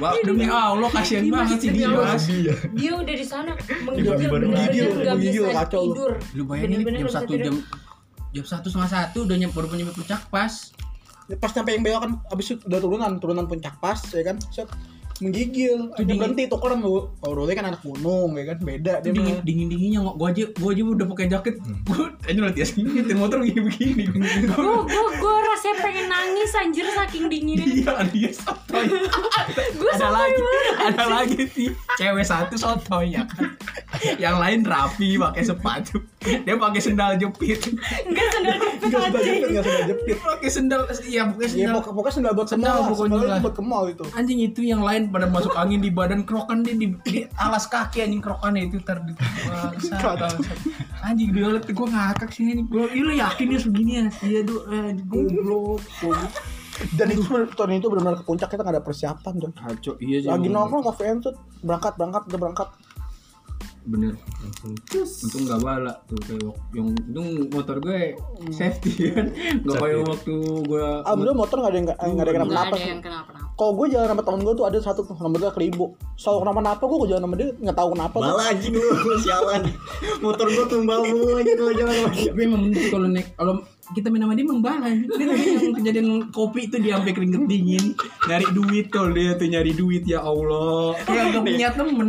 Wah 0.00 0.16
demi 0.22 0.46
Allah 0.48 0.88
kasihan 0.88 1.26
banget 1.28 1.58
sih 1.60 1.70
dia. 1.74 1.90
Allah. 1.90 2.16
Mas. 2.16 2.24
Dia 2.76 2.92
udah 2.96 3.14
di 3.16 3.26
sana 3.26 3.52
menggigil 3.84 4.28
menggigil, 4.30 4.86
menggigil, 4.94 5.44
kacau 5.52 5.80
lu. 5.82 5.92
tidur. 5.92 6.12
Lu 6.38 6.42
bayangin 6.48 6.80
jam 6.84 7.10
satu 7.10 7.32
jam 7.36 7.54
jam 8.32 8.44
satu 8.48 8.66
setengah 8.72 8.90
satu 8.90 9.18
udah 9.28 9.36
nyampe 9.36 9.54
baru 9.56 9.76
nyampe 9.76 9.94
puncak 9.96 10.22
pas. 10.32 10.72
pas 11.32 11.48
nyampe 11.54 11.70
yang 11.72 11.82
belok 11.86 12.00
kan 12.04 12.12
abis 12.28 12.46
itu 12.52 12.54
udah 12.68 12.78
turunan 12.82 13.10
turunan 13.16 13.46
puncak 13.48 13.72
pas 13.80 13.96
ya 14.12 14.20
kan 14.20 14.36
set 14.52 14.68
menggigil 15.22 15.78
Itu 15.88 16.02
dingin. 16.02 16.18
berhenti 16.18 16.42
tuh 16.44 16.58
orang 16.60 16.80
lu 16.80 16.92
kalau 17.16 17.34
Ruli 17.38 17.52
kan 17.52 17.64
anak 17.64 17.80
gunung 17.80 18.34
ya 18.34 18.44
kan 18.44 18.58
beda 18.58 18.92
Itu 18.96 19.04
dia 19.04 19.12
dingin 19.14 19.32
mah. 19.32 19.42
dingin 19.42 19.66
dinginnya 19.68 19.98
nggak 20.02 20.16
gua 20.16 20.28
aja 20.28 20.44
gua 20.52 20.70
aja 20.70 20.82
udah 20.84 21.06
pakai 21.08 21.26
jaket. 21.28 21.54
Gua 21.84 22.04
aja 22.20 22.38
nanti 22.38 22.58
ya 22.58 22.66
nyetir 22.76 23.16
motor 23.16 23.36
begini 23.38 23.60
begini. 23.68 24.04
Gue 24.44 24.74
gue 24.82 25.06
gue 25.14 25.34
rasanya 25.44 25.76
pengen 25.80 26.06
nangis 26.06 26.50
anjir 26.52 26.86
saking 26.88 27.24
dinginnya. 27.26 27.64
Iya 27.64 27.94
dia 28.08 28.30
sotoy. 28.30 28.86
Gue 29.78 29.90
ada 29.92 30.08
lagi 30.10 30.42
ada 30.82 31.04
lagi 31.08 31.40
sih 31.46 31.68
cewek 31.94 32.22
satu 32.22 32.54
sotoy 32.54 33.12
ya 33.12 33.22
kan. 33.24 33.54
Yang 34.18 34.36
lain 34.38 34.60
rapi 34.66 35.08
pakai 35.18 35.42
sepatu. 35.46 35.96
Dia 36.22 36.54
pakai 36.54 36.80
sendal 36.82 37.18
jepit. 37.18 37.58
enggak 38.06 38.26
sendal 38.30 38.56
jepit 38.58 38.82
Nggak 38.82 39.02
sudah 39.02 39.20
anjing. 39.20 39.26
jepit 39.26 39.48
nggak 39.50 39.64
sudah 39.64 39.84
jepit. 39.86 40.16
Pakai 40.22 40.50
sendal 40.50 40.80
iya 41.06 41.22
pakai 41.26 41.46
ya 41.46 41.50
sendal. 41.50 41.74
pokoknya, 41.78 41.94
pokoknya 41.94 42.14
sendal 42.14 42.32
buat 42.34 42.48
Sendal 42.48 42.76
pokoknya 42.86 43.16
sendal 43.18 43.36
itu 43.38 43.44
buat 43.44 43.56
kemal 43.56 43.82
itu. 43.90 44.04
Anjing 44.14 44.38
itu 44.42 44.60
yang 44.62 44.82
lain 44.82 45.02
pada 45.10 45.26
masuk 45.30 45.54
angin 45.54 45.80
di 45.82 45.90
badan 45.90 46.20
krokan 46.26 46.66
dia 46.66 46.74
di, 46.74 46.86
di 47.06 47.26
alas 47.38 47.64
kaki 47.70 48.02
anjing 48.02 48.22
krokannya 48.22 48.70
itu 48.70 48.78
ter 48.82 48.98
anjing 51.02 51.30
dia 51.34 51.46
liat 51.50 51.66
gue 51.66 51.88
ngakak 51.88 52.30
sih 52.30 52.44
ini. 52.46 52.62
Gue 52.66 52.86
iya 52.90 53.02
lu 53.02 53.12
yakin 53.14 53.46
dia 53.50 53.60
segini 53.60 53.92
ya? 53.98 54.04
Iya 54.22 54.40
tuh 54.46 54.60
eh, 54.70 54.90
goblok. 55.06 55.82
Dan 56.96 57.14
itu 57.14 57.22
tahun 57.54 57.78
itu 57.78 57.86
benar-benar 57.86 58.18
ke 58.18 58.24
puncak 58.26 58.48
kita 58.50 58.64
nggak 58.64 58.74
ada 58.80 58.84
persiapan 58.84 59.32
tuh 59.38 59.50
Kacau, 59.54 59.94
iya 60.02 60.18
sih 60.24 60.28
lagi 60.28 60.48
nongkrong 60.50 60.82
kafe 60.82 61.04
tuh 61.20 61.36
berangkat 61.62 61.94
berangkat 61.94 62.22
udah 62.32 62.40
berangkat 62.40 62.68
bener. 63.82 64.14
Untung 64.98 65.42
nggak 65.46 65.60
balak 65.60 65.96
tuh 66.06 66.18
kayak 66.22 66.42
waktu 66.46 66.74
yang 66.78 66.86
untung 66.94 67.28
motor 67.50 67.76
gue 67.82 68.14
safety 68.54 69.10
kan. 69.10 69.26
Nggak 69.66 69.76
kayak 69.82 69.98
waktu 70.06 70.34
gue 70.66 70.84
alhamdulillah 71.02 71.38
motor 71.38 71.56
nggak 71.58 71.72
ada 71.72 71.78
yang 71.78 71.86
nggak 71.90 71.98
nggak 71.98 72.24
ada 72.24 72.32
yang 72.32 72.44
ada 72.46 72.76
sih. 72.78 72.90
kalau 73.52 73.72
gue 73.78 73.86
jalan 73.92 74.08
sama 74.10 74.22
temen 74.24 74.40
gue 74.42 74.54
tuh 74.54 74.66
ada 74.66 74.78
satu 74.78 75.00
tuh 75.02 75.16
nomor 75.18 75.38
dia 75.42 75.52
keribu. 75.52 75.84
Selalu 76.14 76.38
kenapa-napa 76.46 76.82
gue 76.82 77.08
jalan 77.10 77.22
sama 77.26 77.34
dia 77.38 77.48
nggak 77.58 77.76
tahu 77.76 77.88
kenapa 77.94 78.16
tuh. 78.16 78.30
Malah 78.30 78.46
anjing 78.54 78.74
lu, 78.74 78.86
lu 78.86 79.16
sialan. 79.18 79.62
Motor 80.24 80.46
gua 80.54 80.64
tumbal 80.70 81.00
mulu 81.06 81.32
aja 81.42 81.52
kalau 81.58 81.72
jalan 81.74 81.94
sama 81.94 82.10
dia. 82.14 82.30
tapi 82.30 82.40
emang 82.46 82.62
bener 82.70 82.82
kalau 82.88 83.06
naik 83.10 83.28
kalau 83.34 83.54
kita 83.92 84.08
main 84.08 84.20
sama 84.20 84.32
dia 84.32 84.42
emang 84.42 84.60
balai 84.60 84.94
dia 85.06 85.24
tadi 85.26 85.42
yang 85.46 85.74
kejadian 85.74 86.06
kopi 86.28 86.60
itu 86.64 86.76
dia 86.78 86.92
sampai 86.96 87.12
keringet 87.12 87.42
dingin 87.44 87.84
nyari 88.24 88.46
duit 88.50 88.86
tuh 88.88 89.08
dia 89.10 89.32
tuh 89.34 89.46
nyari 89.46 89.72
duit 89.72 90.02
ya 90.04 90.20
Allah 90.20 90.96
kayak 91.02 91.24
gak 91.30 91.42
punya 91.42 91.68
temen 91.70 92.08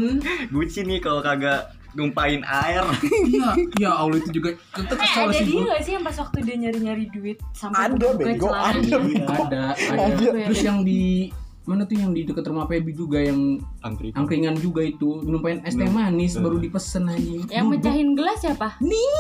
Gucci 0.50 0.80
nih 0.82 1.00
kalau 1.00 1.20
kagak 1.20 1.62
numpain 1.94 2.42
air. 2.42 2.82
iya 3.24 3.54
ya 3.78 3.92
Allah 3.94 4.18
itu 4.18 4.34
juga 4.34 4.58
Eh 4.74 4.82
kesel 4.84 5.24
ada 5.24 5.34
sih 5.36 5.46
dia 5.46 5.54
gua 5.54 5.64
nggak 5.68 5.82
sih 5.82 5.92
yang 5.94 6.02
pas 6.02 6.18
waktu 6.18 6.38
dia 6.42 6.56
nyari-nyari 6.60 7.06
duit 7.08 7.38
sampai 7.52 7.86
Ada, 7.88 8.08
bego, 8.16 8.48
celana? 8.50 8.66
ada, 8.74 8.98
bego. 8.98 9.30
ada 9.30 9.62
ada 9.78 10.10
Ada. 10.10 10.30
terus 10.44 10.62
yang 10.64 10.82
di 10.82 11.30
mana 11.64 11.86
tuh 11.86 11.96
yang 11.96 12.12
di 12.12 12.26
dekat 12.26 12.44
rumah 12.44 12.66
Pebi 12.66 12.92
juga 12.92 13.22
yang 13.22 13.56
Angkri. 13.80 14.10
angkringan 14.12 14.58
juga 14.58 14.82
itu 14.82 15.22
numpain 15.22 15.62
es 15.62 15.72
teh 15.72 15.88
manis 15.88 16.36
baru 16.36 16.58
dipesen 16.58 17.08
anjing 17.08 17.46
Yang 17.48 17.68
mecahin 17.70 18.10
gelas 18.14 18.42
siapa? 18.42 18.74
nih 18.82 19.14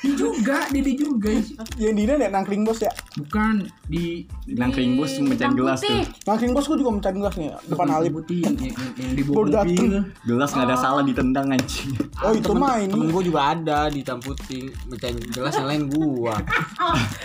Dia 0.00 0.14
juga, 0.16 0.64
Dede 0.68 0.92
juga. 0.94 1.28
Yang 1.76 1.92
di 1.92 2.02
ini 2.02 2.12
ya 2.16 2.28
nangkring 2.28 2.64
bos 2.64 2.80
ya. 2.80 2.88
Bukan 3.12 3.68
di 3.84 4.24
Nangkring 4.48 4.96
Di 4.96 5.20
mecahin 5.20 5.52
gelas 5.52 5.78
putih. 5.78 6.00
tuh. 6.00 6.24
Nangkring 6.24 6.52
bos 6.52 6.64
gue 6.64 6.78
juga 6.78 6.90
mecahin 6.90 7.16
gelas 7.18 7.34
nih 7.36 7.48
depan 7.68 7.86
Alip. 7.90 8.12
putih 8.14 8.38
yang, 8.40 8.56
yang, 8.56 8.74
yang 8.96 9.12
di 9.12 9.22
bawah 9.22 9.44
mobil. 9.60 9.92
Gelas 10.24 10.50
nggak 10.50 10.66
ada 10.66 10.76
salah 10.78 11.02
ditendang 11.04 11.46
anjing. 11.50 11.90
Oh 12.20 12.32
itu 12.32 12.52
mah 12.52 12.80
Temen 12.80 12.96
ini. 12.96 13.12
gue 13.12 13.22
juga 13.24 13.40
ada 13.52 13.78
di 13.86 14.00
hitam 14.00 14.18
putih 14.18 14.62
mecahin 14.88 15.20
gelas 15.28 15.52
yang 15.54 15.68
lain 15.68 15.82
gua. 15.88 16.34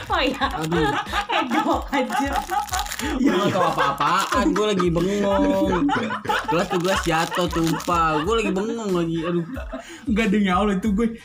Oh 0.06 0.22
iya. 0.22 0.46
Aduh, 0.62 0.92
Aduh, 1.34 1.80
anjir. 1.90 2.32
gue 3.18 3.28
gak 3.28 3.52
tau 3.52 3.68
apa-apaan, 3.68 4.54
gue 4.54 4.66
lagi 4.68 4.88
bengong. 4.88 5.84
Gelas 6.46 6.68
tuh 6.70 6.80
gelas 6.80 7.02
jatuh 7.02 7.48
tumpah, 7.50 8.22
gue 8.22 8.34
lagi 8.38 8.52
bengong 8.54 8.92
lagi. 8.94 9.18
Aduh, 9.26 9.44
Enggak 10.06 10.28
demi 10.30 10.48
Allah 10.48 10.78
itu 10.78 10.94
gue 10.94 11.18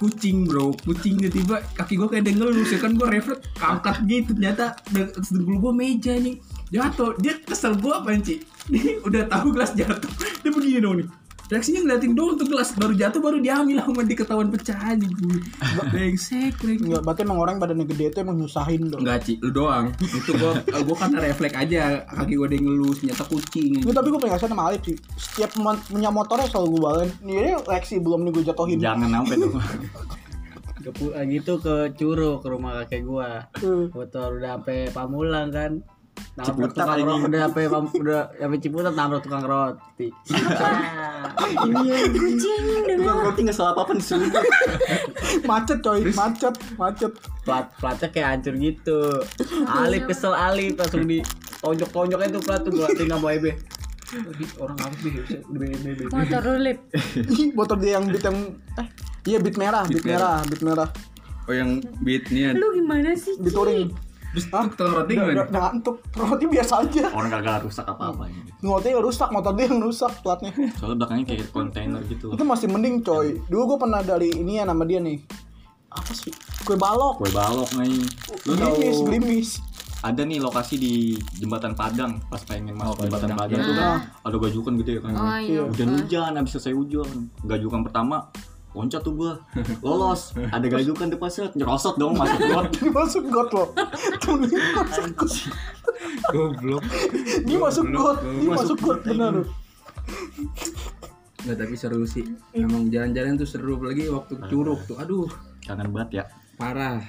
kucing 0.00 0.48
bro. 0.48 0.72
Kucing 0.72 1.20
tiba 1.28 1.60
kaki 1.76 2.00
gue 2.00 2.08
kayak 2.08 2.32
ngelus 2.32 2.72
ya 2.72 2.78
kan 2.80 2.96
gue 2.96 3.04
refleks 3.06 3.44
angkat 3.60 3.96
gitu. 4.08 4.32
Ternyata 4.32 4.80
de- 4.90 5.12
dengkul 5.12 5.60
gue 5.60 5.72
meja 5.76 6.16
nih 6.16 6.40
jatuh. 6.72 7.14
Dia 7.20 7.36
kesel 7.44 7.76
gue 7.76 7.92
apa 7.92 8.16
sih 8.24 8.40
udah 9.06 9.28
tahu 9.28 9.52
gelas 9.52 9.76
jatuh. 9.76 10.08
Dia 10.40 10.50
begini 10.50 10.80
dong 10.80 10.96
nih 11.04 11.19
reaksinya 11.50 11.82
ngeliatin 11.82 12.14
doang 12.14 12.38
tuh 12.38 12.46
gelas 12.46 12.70
baru 12.78 12.94
jatuh 12.94 13.18
baru 13.18 13.42
diambil 13.42 13.82
sama 13.82 14.02
dia 14.06 14.16
ketahuan 14.16 14.48
pecah 14.54 14.78
aja 14.78 15.02
gue 15.02 15.38
brengsek 15.90 16.54
brengsek 16.62 16.86
Enggak, 16.86 17.02
berarti 17.02 17.20
emang 17.26 17.38
orang 17.42 17.56
badannya 17.58 17.86
gede 17.90 18.04
itu 18.10 18.18
emang 18.22 18.36
nyusahin 18.38 18.86
dong. 18.86 19.02
Enggak 19.02 19.18
Ci, 19.26 19.42
lu 19.42 19.50
doang 19.50 19.90
Itu 19.98 20.30
gua 20.38 20.62
gua 20.62 20.96
kan 20.96 21.10
refleks 21.14 21.58
aja 21.58 22.06
Kaki 22.06 22.34
gua 22.38 22.46
ada 22.46 22.54
yang 22.54 22.66
ngelus 22.70 22.98
Ternyata 23.02 23.24
kucing 23.26 23.72
Gue 23.82 23.94
tapi 23.94 24.08
gue 24.12 24.20
pengen 24.20 24.38
sama 24.38 24.70
Alip 24.70 24.82
sih. 24.84 24.96
Setiap 25.16 25.50
mon- 25.58 25.80
punya 25.80 26.10
motornya 26.12 26.46
selalu 26.46 26.68
gue 26.76 26.80
balen. 26.84 27.08
Ini 27.24 27.52
Lexi 27.66 27.96
belum 27.98 28.20
nih 28.28 28.30
gue 28.36 28.44
jatuhin. 28.46 28.78
Jangan 28.78 29.08
sampai 29.08 29.36
tuh. 29.40 29.52
lagi 31.12 31.36
tuh 31.44 31.58
ke 31.60 31.74
Curug 31.96 32.40
ke 32.44 32.48
rumah 32.48 32.72
kakek 32.84 33.02
gua. 33.04 33.48
Eh, 33.60 33.88
Motor 33.90 34.40
udah 34.40 34.60
sampai 34.60 34.88
Pamulang 34.92 35.48
kan. 35.50 35.72
Ciputat 36.38 36.86
roti 36.86 37.26
udah 37.26 37.40
sampai 37.50 37.66
pam- 37.66 37.90
udah 37.90 38.22
sampai 38.38 38.58
Ciputat 38.62 38.92
nabrak 38.94 39.20
tukang 39.26 39.44
roti. 39.44 40.08
Iya, 41.50 41.96
kucing. 42.10 42.64
Tukang 42.86 43.18
roti 43.26 43.40
nggak 43.44 43.56
salah 43.56 43.72
apa-apa 43.74 43.98
disuruh. 43.98 44.30
macet 45.50 45.78
coy, 45.82 46.00
macet, 46.14 46.54
macet. 46.78 47.12
plat 47.42 47.66
platnya 47.80 48.08
kayak 48.14 48.28
hancur 48.38 48.54
gitu. 48.56 49.00
Alip 49.66 50.06
kesel 50.06 50.32
Alip 50.32 50.78
langsung 50.78 51.04
di 51.08 51.18
tonjok-tonjok 51.60 52.20
itu 52.30 52.40
plat 52.40 52.60
tuh 52.62 52.72
gua 52.72 52.88
tinggal 52.94 53.18
mau 53.18 53.32
ebe. 53.32 53.58
Orang 54.58 54.78
apa 54.78 54.96
sih? 55.02 55.12
Motor 56.10 56.40
rulip. 56.42 56.78
Motor 57.54 57.76
dia 57.82 57.90
yang 57.98 58.04
beat 58.10 58.24
yang 58.26 58.38
eh 58.78 58.86
iya 59.26 59.38
beat 59.38 59.56
merah, 59.58 59.86
beat, 59.86 60.02
merah, 60.02 60.42
beat 60.46 60.62
merah. 60.66 60.88
Oh 61.46 61.54
yang 61.54 61.82
beat 62.02 62.26
nih 62.30 62.54
Lu 62.54 62.74
gimana 62.74 63.14
sih? 63.14 63.38
Beat 63.38 63.54
touring. 63.54 63.90
Terus 64.30 64.46
Hah? 64.48 64.62
tukang 64.64 64.94
roti 64.94 65.12
gimana? 65.12 65.32
udah, 65.32 65.44
udah 65.44 65.62
ngantuk. 65.64 65.96
Roti 66.12 66.44
biasa 66.46 66.74
aja. 66.80 67.04
Orang 67.10 67.30
kagak 67.30 67.66
rusak 67.66 67.82
apa-apa 67.84 68.22
ini. 68.26 68.50
Motornya 68.60 68.98
rusak, 68.98 69.28
motor 69.28 69.52
dia 69.52 69.66
yang 69.66 69.80
rusak 69.80 70.12
platnya. 70.20 70.54
Soalnya 70.76 70.96
belakangnya 70.96 71.24
kayak 71.26 71.50
kontainer 71.50 72.00
gitu. 72.04 72.30
Itu 72.30 72.44
masih 72.44 72.66
mending 72.66 73.00
coy. 73.00 73.42
Dulu 73.44 73.62
gue 73.66 73.78
pernah 73.80 74.00
dari 74.00 74.30
ini 74.30 74.56
ya 74.56 74.64
nama 74.64 74.82
dia 74.82 74.98
nih. 74.98 75.18
Apa 75.88 76.12
sih? 76.12 76.30
Kue 76.62 76.74
balok. 76.74 77.18
Kue 77.18 77.30
balok 77.30 77.74
nih. 77.74 78.06
Lu 78.46 78.54
tahu 78.54 78.74
Gelimis, 78.76 78.98
gelimis. 79.02 79.50
ada 80.00 80.22
nih 80.22 80.38
lokasi 80.38 80.74
di 80.76 80.94
jembatan 81.34 81.74
Padang 81.74 82.22
pas 82.24 82.40
pengen 82.40 82.72
masuk 82.72 83.02
jembatan 83.02 83.34
Padang 83.34 83.58
Iya. 83.58 83.66
tuh 83.66 83.74
kan 83.74 83.90
ada 84.22 84.36
gajukan 84.38 84.72
gitu 84.78 84.90
ya 84.94 85.00
kan. 85.00 85.12
Oh 85.12 85.36
iya. 85.36 85.60
Hujan-hujan 85.66 86.32
habis 86.32 86.52
selesai 86.54 86.72
hujan. 86.72 87.08
Gajukan 87.42 87.80
pertama 87.82 88.30
loncat 88.70 89.02
tuh 89.02 89.14
gua. 89.14 89.32
Lolos. 89.82 90.34
Ada 90.36 90.66
gajukan 90.70 91.10
depan 91.10 91.30
set 91.30 91.52
nyerosot 91.58 91.98
dong 91.98 92.14
masuk 92.14 92.40
got 92.46 92.66
masuk 92.98 93.24
got 93.28 93.48
loh. 93.50 93.68
Temen 94.22 94.46
dia 94.46 94.62
masuk 94.78 95.06
got. 95.16 95.32
Goblok. 96.30 96.84
Dia 97.44 97.58
masuk 97.58 97.86
got. 97.90 98.18
Dia 98.22 98.48
masuk 98.54 98.78
got 98.78 98.98
bener. 99.02 99.34
Enggak 101.40 101.56
tapi 101.56 101.74
seru 101.74 102.04
sih. 102.06 102.24
Emang 102.54 102.92
jalan-jalan 102.92 103.40
tuh 103.40 103.48
seru 103.48 103.80
Apalagi 103.80 104.06
waktu 104.12 104.34
curug 104.46 104.80
tuh. 104.86 104.96
Aduh. 105.00 105.26
Kangen 105.66 105.90
banget 105.90 106.22
ya. 106.22 106.24
Parah 106.60 107.00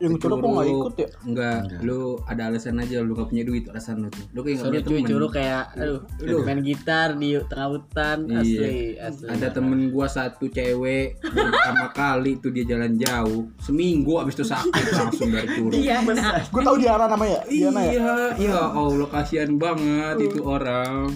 Yang 0.00 0.14
curug 0.16 0.38
kok 0.38 0.48
nggak 0.48 0.64
Curug. 0.64 0.80
ikut 0.80 0.94
ya? 0.96 1.08
Enggak, 1.22 1.58
Enggak. 1.60 1.80
lu 1.84 2.00
ada 2.24 2.42
alasan 2.48 2.76
aja 2.76 2.96
lu 2.98 3.12
gak 3.12 3.28
punya 3.28 3.44
duit 3.44 3.64
alasan 3.68 3.96
lu 4.00 4.08
tuh. 4.08 4.24
Lu 4.32 4.40
kayak 4.40 4.56
gak 4.56 4.64
punya 4.66 4.80
cuy, 4.80 4.96
temen. 4.96 5.06
Curug 5.06 5.30
kayak 5.30 5.62
aduh, 5.74 6.00
Aduh. 6.18 6.40
main 6.40 6.60
gitar 6.60 7.08
di 7.14 7.28
tengah 7.44 7.68
hutan 7.70 8.18
Iya. 8.24 8.40
asli, 8.40 8.76
asli. 8.96 9.26
Ada 9.28 9.46
temen 9.50 9.80
gua 9.88 10.06
satu 10.06 10.44
cewek 10.46 11.06
baru 11.22 11.48
pertama 11.50 11.86
kali 12.00 12.32
tuh 12.36 12.48
dia 12.48 12.64
jalan 12.66 12.96
jauh 12.96 13.42
seminggu 13.58 14.12
abis 14.16 14.34
itu 14.34 14.46
sakit 14.46 14.84
langsung 14.96 15.28
dari 15.28 15.48
curug. 15.50 15.72
Iya, 15.72 15.96
nah. 16.02 16.40
Gue 16.42 16.62
tau 16.62 16.76
Diana 16.76 17.04
namanya. 17.04 17.44
Diana 17.44 17.80
ya. 17.80 17.92
Iya, 17.92 18.14
iya, 18.40 18.58
Allah 18.66 19.06
kasihan 19.06 19.52
banget 19.54 20.16
itu 20.22 20.40
orang. 20.40 21.12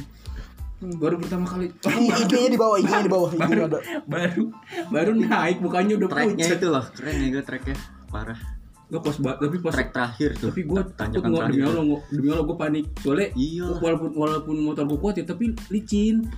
Baru 0.84 1.16
pertama 1.16 1.48
kali 1.48 1.72
IG-nya 1.80 2.50
di 2.50 2.60
bawah, 2.60 2.76
IG-nya 2.76 3.00
di 3.00 3.08
bawah. 3.08 3.32
Ada. 3.32 3.80
baru 4.04 4.52
baru 4.90 5.10
naik 5.16 5.56
bukannya 5.58 5.96
udah 5.96 6.08
tracknya 6.12 6.44
pucat. 6.44 6.58
itu 6.60 6.66
loh 6.68 6.84
keren 6.92 7.16
ya 7.16 7.28
gue 7.30 7.40
tracknya 7.42 7.76
parah 8.06 8.36
Gak 8.84 9.00
pas 9.00 9.16
banget, 9.16 9.38
tapi 9.40 9.56
pas 9.64 9.72
track 9.72 9.90
terakhir 9.96 10.30
tuh 10.36 10.48
tapi 10.52 10.60
gue 10.68 10.82
takut 10.92 11.22
nggak 11.24 11.46
demi 11.48 11.64
Allah 11.64 11.84
demi 12.12 12.28
Allah 12.28 12.44
gue 12.44 12.56
panik. 12.60 12.84
Soalnya 13.00 13.28
Iya. 13.32 13.66
walaupun 13.80 14.10
walaupun 14.12 14.56
motor 14.60 14.84
gue 14.84 14.98
kuat 15.00 15.14
ya 15.16 15.24
tapi 15.24 15.56
licin. 15.72 16.28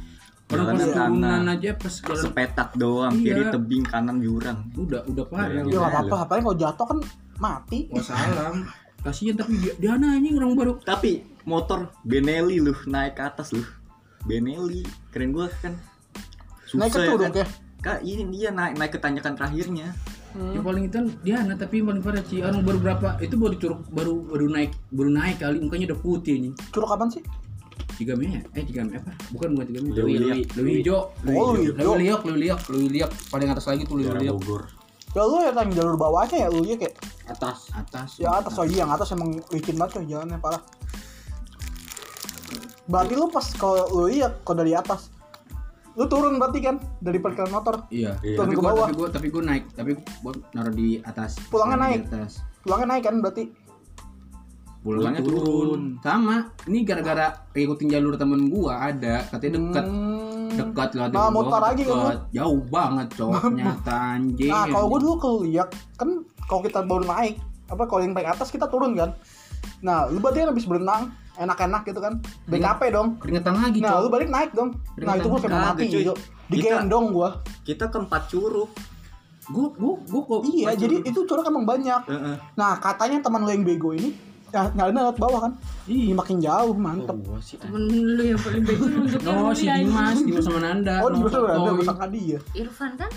Orang 0.46 0.78
pas 0.78 0.86
turunan 0.86 1.42
aja 1.50 1.74
pas 1.74 1.90
jalan 1.90 2.22
sepetak 2.22 2.68
doang 2.78 3.14
Iya. 3.18 3.24
kiri 3.26 3.42
tebing 3.50 3.82
kanan 3.82 4.22
jurang. 4.22 4.62
Udah 4.78 5.02
udah 5.10 5.24
parah. 5.26 5.66
Iya, 5.66 5.74
Ya 5.74 5.78
nggak 5.82 5.90
apa-apa, 5.90 6.16
apalagi 6.22 6.42
kalau 6.46 6.58
jatuh 6.62 6.86
kan 6.86 6.98
mati. 7.42 7.78
Wassalam 7.90 8.56
kasihan 9.02 9.38
tapi 9.38 9.54
dia, 9.62 9.72
dia 9.78 9.94
anjing 9.94 10.34
orang 10.34 10.54
baru. 10.58 10.72
Tapi 10.82 11.22
motor 11.46 11.94
Benelli 12.02 12.58
lu 12.58 12.74
naik 12.86 13.18
ke 13.18 13.22
atas 13.22 13.54
lu. 13.54 13.62
Benelli 14.26 14.82
keren 15.14 15.30
gua 15.30 15.46
kan. 15.62 15.74
Naik 16.74 16.90
ke 16.94 17.00
curug 17.06 17.30
ya. 17.30 17.46
Kak, 17.82 18.02
ini 18.02 18.26
dia 18.34 18.50
naik 18.50 18.74
naik 18.78 18.92
ke 18.94 18.98
tanjakan 18.98 19.38
terakhirnya. 19.38 19.94
Yang 20.36 20.64
paling 20.64 20.84
itu 20.88 20.98
Diana 21.24 21.54
tapi 21.56 21.80
yang 21.80 21.86
paling 21.88 22.02
parah 22.04 22.24
sih 22.28 22.44
orang 22.44 22.60
baru 22.60 22.78
berapa? 22.80 23.08
Itu 23.24 23.40
baru 23.40 23.56
curug 23.56 23.80
baru 23.88 24.14
baru 24.28 24.46
naik 24.52 24.70
baru 24.92 25.10
naik 25.12 25.36
kali. 25.40 25.56
Mukanya 25.64 25.92
udah 25.92 26.00
putih 26.04 26.36
nih 26.40 26.52
Curug 26.72 26.88
kapan 26.92 27.08
sih? 27.12 27.22
tiga 27.96 28.12
Mei 28.12 28.28
ya? 28.28 28.40
eh 28.52 28.64
tiga 28.68 28.84
Mei 28.84 29.00
apa? 29.00 29.08
Bukan 29.32 29.56
bukan 29.56 29.66
tiga 29.72 29.80
Mei 29.80 29.90
Lewi 29.96 30.14
Lewi. 30.20 30.40
Lewi. 30.52 30.70
Hijau 30.84 31.08
Oh, 31.32 31.56
Lewi 31.56 31.72
liok 32.04 32.20
Lewi 32.28 32.38
liok 32.44 32.60
Lewi 32.68 32.86
liok 33.00 33.10
paling 33.32 33.48
atas 33.48 33.64
lagi 33.64 33.82
tuh 33.88 33.96
Lewi 33.96 34.28
liok. 34.28 34.36
Ya 35.16 35.22
lu 35.24 35.40
ya 35.40 35.52
tanya 35.56 35.72
jalur 35.80 35.96
bawahnya 35.96 36.36
ya 36.44 36.48
lu 36.52 36.60
ya 36.68 36.76
kayak. 36.76 36.92
Atas. 37.26 37.72
atas. 37.72 38.20
Yang 38.20 38.34
atas 38.44 38.52
oh 38.60 38.66
iya 38.68 38.78
yang 38.84 38.92
atas 38.92 39.08
emang 39.16 39.40
licin 39.48 39.80
banget 39.80 39.92
coy 39.96 40.04
jalannya 40.12 40.36
parah. 40.36 40.60
Berarti 42.86 43.12
lu 43.16 43.26
pas 43.32 43.46
kalau 43.56 43.88
lu 43.96 44.12
iya 44.12 44.28
kalau 44.44 44.60
dari 44.60 44.76
atas 44.76 45.08
lu 45.96 46.04
turun 46.06 46.36
berarti 46.36 46.60
kan 46.60 46.76
dari 47.00 47.16
parkiran 47.16 47.48
motor 47.48 47.88
Iya. 47.88 48.20
Iya. 48.20 48.36
Tapi 48.36 48.52
Turun 48.52 48.52
ke 48.52 48.60
gua, 48.60 48.68
bawah. 48.70 48.86
tapi 48.86 48.94
gua 48.94 49.08
tapi 49.08 49.26
gua 49.28 49.42
naik, 49.44 49.64
tapi 49.72 49.90
gua 50.20 50.32
naruh 50.52 50.70
di 50.70 50.88
atas. 51.00 51.40
Pulangnya 51.48 51.78
naik? 51.80 52.00
Di 52.02 52.08
atas. 52.12 52.32
pulangnya 52.60 52.86
naik 52.92 53.04
kan 53.04 53.16
berarti 53.18 53.44
Pulangnya 54.84 55.18
turun. 55.18 55.42
turun. 55.42 55.82
Sama. 55.98 56.46
Ini 56.62 56.78
gara-gara 56.86 57.26
ngikutin 57.50 57.88
jalur 57.90 58.14
temen 58.14 58.46
gua 58.46 58.86
ada, 58.86 59.26
katanya 59.26 59.58
dekat. 59.58 59.84
Hmm. 59.84 60.46
Dekat 60.46 60.90
lah 60.94 61.06
Nah, 61.10 61.28
muter 61.28 61.58
lagi 61.58 61.82
kan. 61.82 62.22
Jauh 62.30 62.62
banget, 62.70 63.08
cowok. 63.18 63.42
Nyata 63.58 63.96
anjing. 64.14 64.46
Nah, 64.46 64.64
kalau 64.70 64.86
gue 64.88 64.98
dulu 65.02 65.14
kalau 65.18 65.38
lihat 65.42 65.68
kan 65.98 66.22
kalau 66.46 66.60
kita 66.62 66.86
baru 66.86 67.02
naik, 67.02 67.34
apa 67.66 67.82
kalau 67.82 68.00
yang 68.00 68.14
paling 68.14 68.30
atas 68.30 68.54
kita 68.54 68.70
turun 68.70 68.94
kan. 68.94 69.10
Nah, 69.82 70.06
lu 70.06 70.22
berarti 70.22 70.46
kan 70.46 70.54
habis 70.54 70.70
berenang, 70.70 71.10
enak-enak 71.36 71.82
gitu 71.84 71.98
kan. 71.98 72.18
BKP 72.44 72.80
dong. 72.90 73.08
keringetan 73.16 73.54
lagi, 73.54 73.78
Nah, 73.78 73.98
lu 73.98 74.08
balik 74.08 74.28
naik 74.28 74.50
dong. 74.50 74.74
Nah, 74.96 75.14
itu 75.14 75.26
gue 75.26 75.38
sampai 75.38 75.52
Kagak, 75.54 75.68
mati 75.70 75.84
cuy. 75.84 76.00
gitu. 76.00 76.14
Kita- 76.14 76.50
Digendong 76.78 77.06
gua. 77.10 77.28
Kita 77.60 77.84
ke 77.86 77.98
empat 77.98 78.22
curug. 78.26 78.70
Gua 79.46 79.66
gua 79.72 79.94
gua 80.02 80.20
kok 80.22 80.40
Iya, 80.44 80.74
jadi 80.74 80.96
itu 81.02 81.20
curug 81.22 81.44
emang 81.44 81.62
banyak. 81.64 82.02
Heeh. 82.04 82.36
Nah, 82.52 82.72
katanya 82.76 83.18
teman 83.20 83.40
lu 83.40 83.50
yang 83.50 83.62
bego 83.62 83.90
ini 83.90 84.10
ya 84.48 84.70
nyalain 84.72 84.94
lewat 84.96 85.16
bawah 85.16 85.40
kan. 85.40 85.52
Ini 85.84 86.10
makin 86.12 86.38
jauh, 86.38 86.72
mantep. 86.72 87.14
gua 87.20 87.38
sih. 87.38 87.54
Temen 87.56 87.82
lu 87.84 88.22
yang 88.24 88.38
paling 88.38 88.62
bego 88.62 88.84
No, 89.26 89.50
si 89.52 89.66
Dimas, 89.66 90.18
Dimas 90.18 90.42
sama 90.42 90.58
Nanda. 90.60 90.98
Oh, 90.98 91.10
di 91.10 91.18
no, 91.18 91.26
mana 91.26 91.30
ada 91.30 91.54
sotoy. 91.54 91.74
gue 91.74 91.84
sangka 91.84 92.06
dia. 92.08 92.38
Irfan 92.54 92.92
kan? 92.96 93.10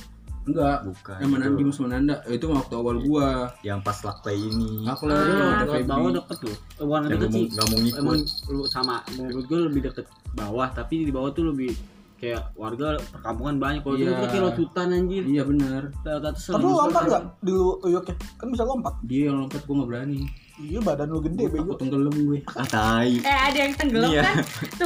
Enggak, 0.50 0.78
Bukan, 0.84 1.16
Sama 1.16 1.30
itu. 1.30 1.40
Nanda, 1.40 1.56
Dimas 1.56 1.76
sama 1.76 1.88
Nanda. 1.90 2.16
Itu 2.26 2.46
waktu 2.50 2.74
awal 2.76 2.98
gua. 3.00 3.30
Yang 3.62 3.80
pas 3.82 3.98
lakpay 4.02 4.36
ini. 4.36 4.72
Aku 4.84 5.04
Lu 5.06 5.14
ada 5.14 5.64
Feby. 5.68 5.86
bawah 5.86 6.12
deket. 6.12 6.38
Eh, 6.42 6.58
Bukan 6.80 7.00
Yang 7.00 7.10
deket 7.12 7.20
nggak 7.20 7.30
sih. 7.30 7.40
mau- 7.40 7.50
nggak 7.50 7.68
mau 7.68 7.78
ngikut. 7.80 8.00
Emang 8.00 8.18
lu 8.50 8.64
sama 8.66 8.96
menurut 9.12 9.46
gue 9.46 9.60
lebih 9.64 9.82
deket 9.86 10.06
bawah, 10.32 10.68
tapi 10.70 10.96
di 11.04 11.12
bawah 11.12 11.30
tuh 11.30 11.46
lebih 11.48 11.72
kayak 12.16 12.52
warga 12.54 12.88
perkampungan 13.08 13.56
banyak. 13.58 13.80
Kalau 13.80 13.96
dulu 13.96 14.04
Iya. 14.06 14.18
tuh 14.18 14.28
kayak 14.28 14.42
lewat 14.42 14.58
hutan 14.58 14.88
anjir. 14.92 15.24
Iya 15.24 15.44
benar. 15.46 15.82
Tapi 16.04 16.60
lu 16.60 16.74
lompat 16.74 17.04
nggak 17.06 17.24
di 17.40 17.52
lu 17.52 17.68
uyuk 17.82 18.04
ya? 18.04 18.16
Kan 18.36 18.48
bisa 18.50 18.64
lompat. 18.64 18.94
Dia 19.04 19.22
yang 19.30 19.38
lompat 19.40 19.62
gua 19.64 19.76
nggak 19.78 19.90
berani. 19.90 20.22
Iya, 20.60 20.84
badan 20.84 21.08
lu 21.08 21.24
gede 21.24 21.48
bego. 21.48 21.72
Takut 21.72 21.78
tenggelam 21.80 22.12
gue. 22.12 22.40
Ah, 22.52 22.68
tai. 22.68 23.16
Eh 23.18 23.38
ada 23.48 23.58
yang 23.58 23.74
tenggelam 23.74 24.12
Iya. 24.12 24.22
kan? 24.22 24.36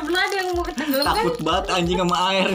Lu 0.06 0.14
ada 0.14 0.36
yang 0.36 0.48
mau 0.54 0.62
ketenggelam 0.64 1.06
kan? 1.08 1.16
Takut 1.18 1.38
banget 1.42 1.66
anjing 1.72 1.98
sama 1.98 2.18
air. 2.30 2.50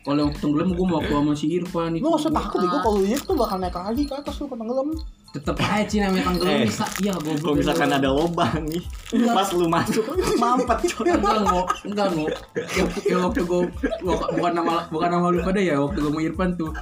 Kalau 0.00 0.18
yang 0.18 0.32
tenggelam 0.32 0.70
gue 0.70 0.86
mau 0.86 0.98
aku 0.98 1.12
sama 1.12 1.32
si 1.34 1.46
Irfan 1.52 1.92
itu. 1.92 2.00
Lu 2.00 2.08
gak 2.08 2.20
usah 2.20 2.32
takut 2.32 2.58
deh, 2.58 2.68
gua 2.68 2.80
kalau 2.80 2.98
lihat 3.00 3.22
tuh 3.22 3.34
bakal 3.34 3.56
naik 3.56 3.74
lagi 3.74 4.02
ke 4.02 4.14
atas 4.14 4.34
lu 4.36 4.46
ke 4.46 4.56
tenggelam. 4.56 4.88
tetep 5.30 5.56
aja 5.56 5.86
sih 5.86 5.98
namanya 5.98 6.24
tenggelam. 6.26 6.50
Eh, 6.52 6.66
bisa 6.66 6.84
iya 6.98 7.12
gue 7.14 7.34
Kalau 7.36 7.54
misalkan 7.54 7.90
ada 7.92 8.08
lubang 8.08 8.54
nih, 8.64 8.82
pas 9.28 9.46
lu 9.52 9.66
masuk, 9.66 10.02
mampet 10.36 10.78
coy. 10.90 11.06
enggak 11.06 11.20
nggak 11.38 11.66
enggak 11.84 12.06
nggak 12.10 12.30
yang, 12.72 12.88
yang 13.06 13.20
waktu 13.22 13.40
gue 13.44 13.60
bukan 14.34 14.52
nama 14.52 14.74
bukan 14.88 15.08
nama 15.08 15.26
lu 15.28 15.38
pada 15.40 15.60
ya 15.60 15.78
waktu 15.78 15.98
gue 15.98 16.10
mau 16.10 16.18
Irfan 16.20 16.56
tuh. 16.56 16.74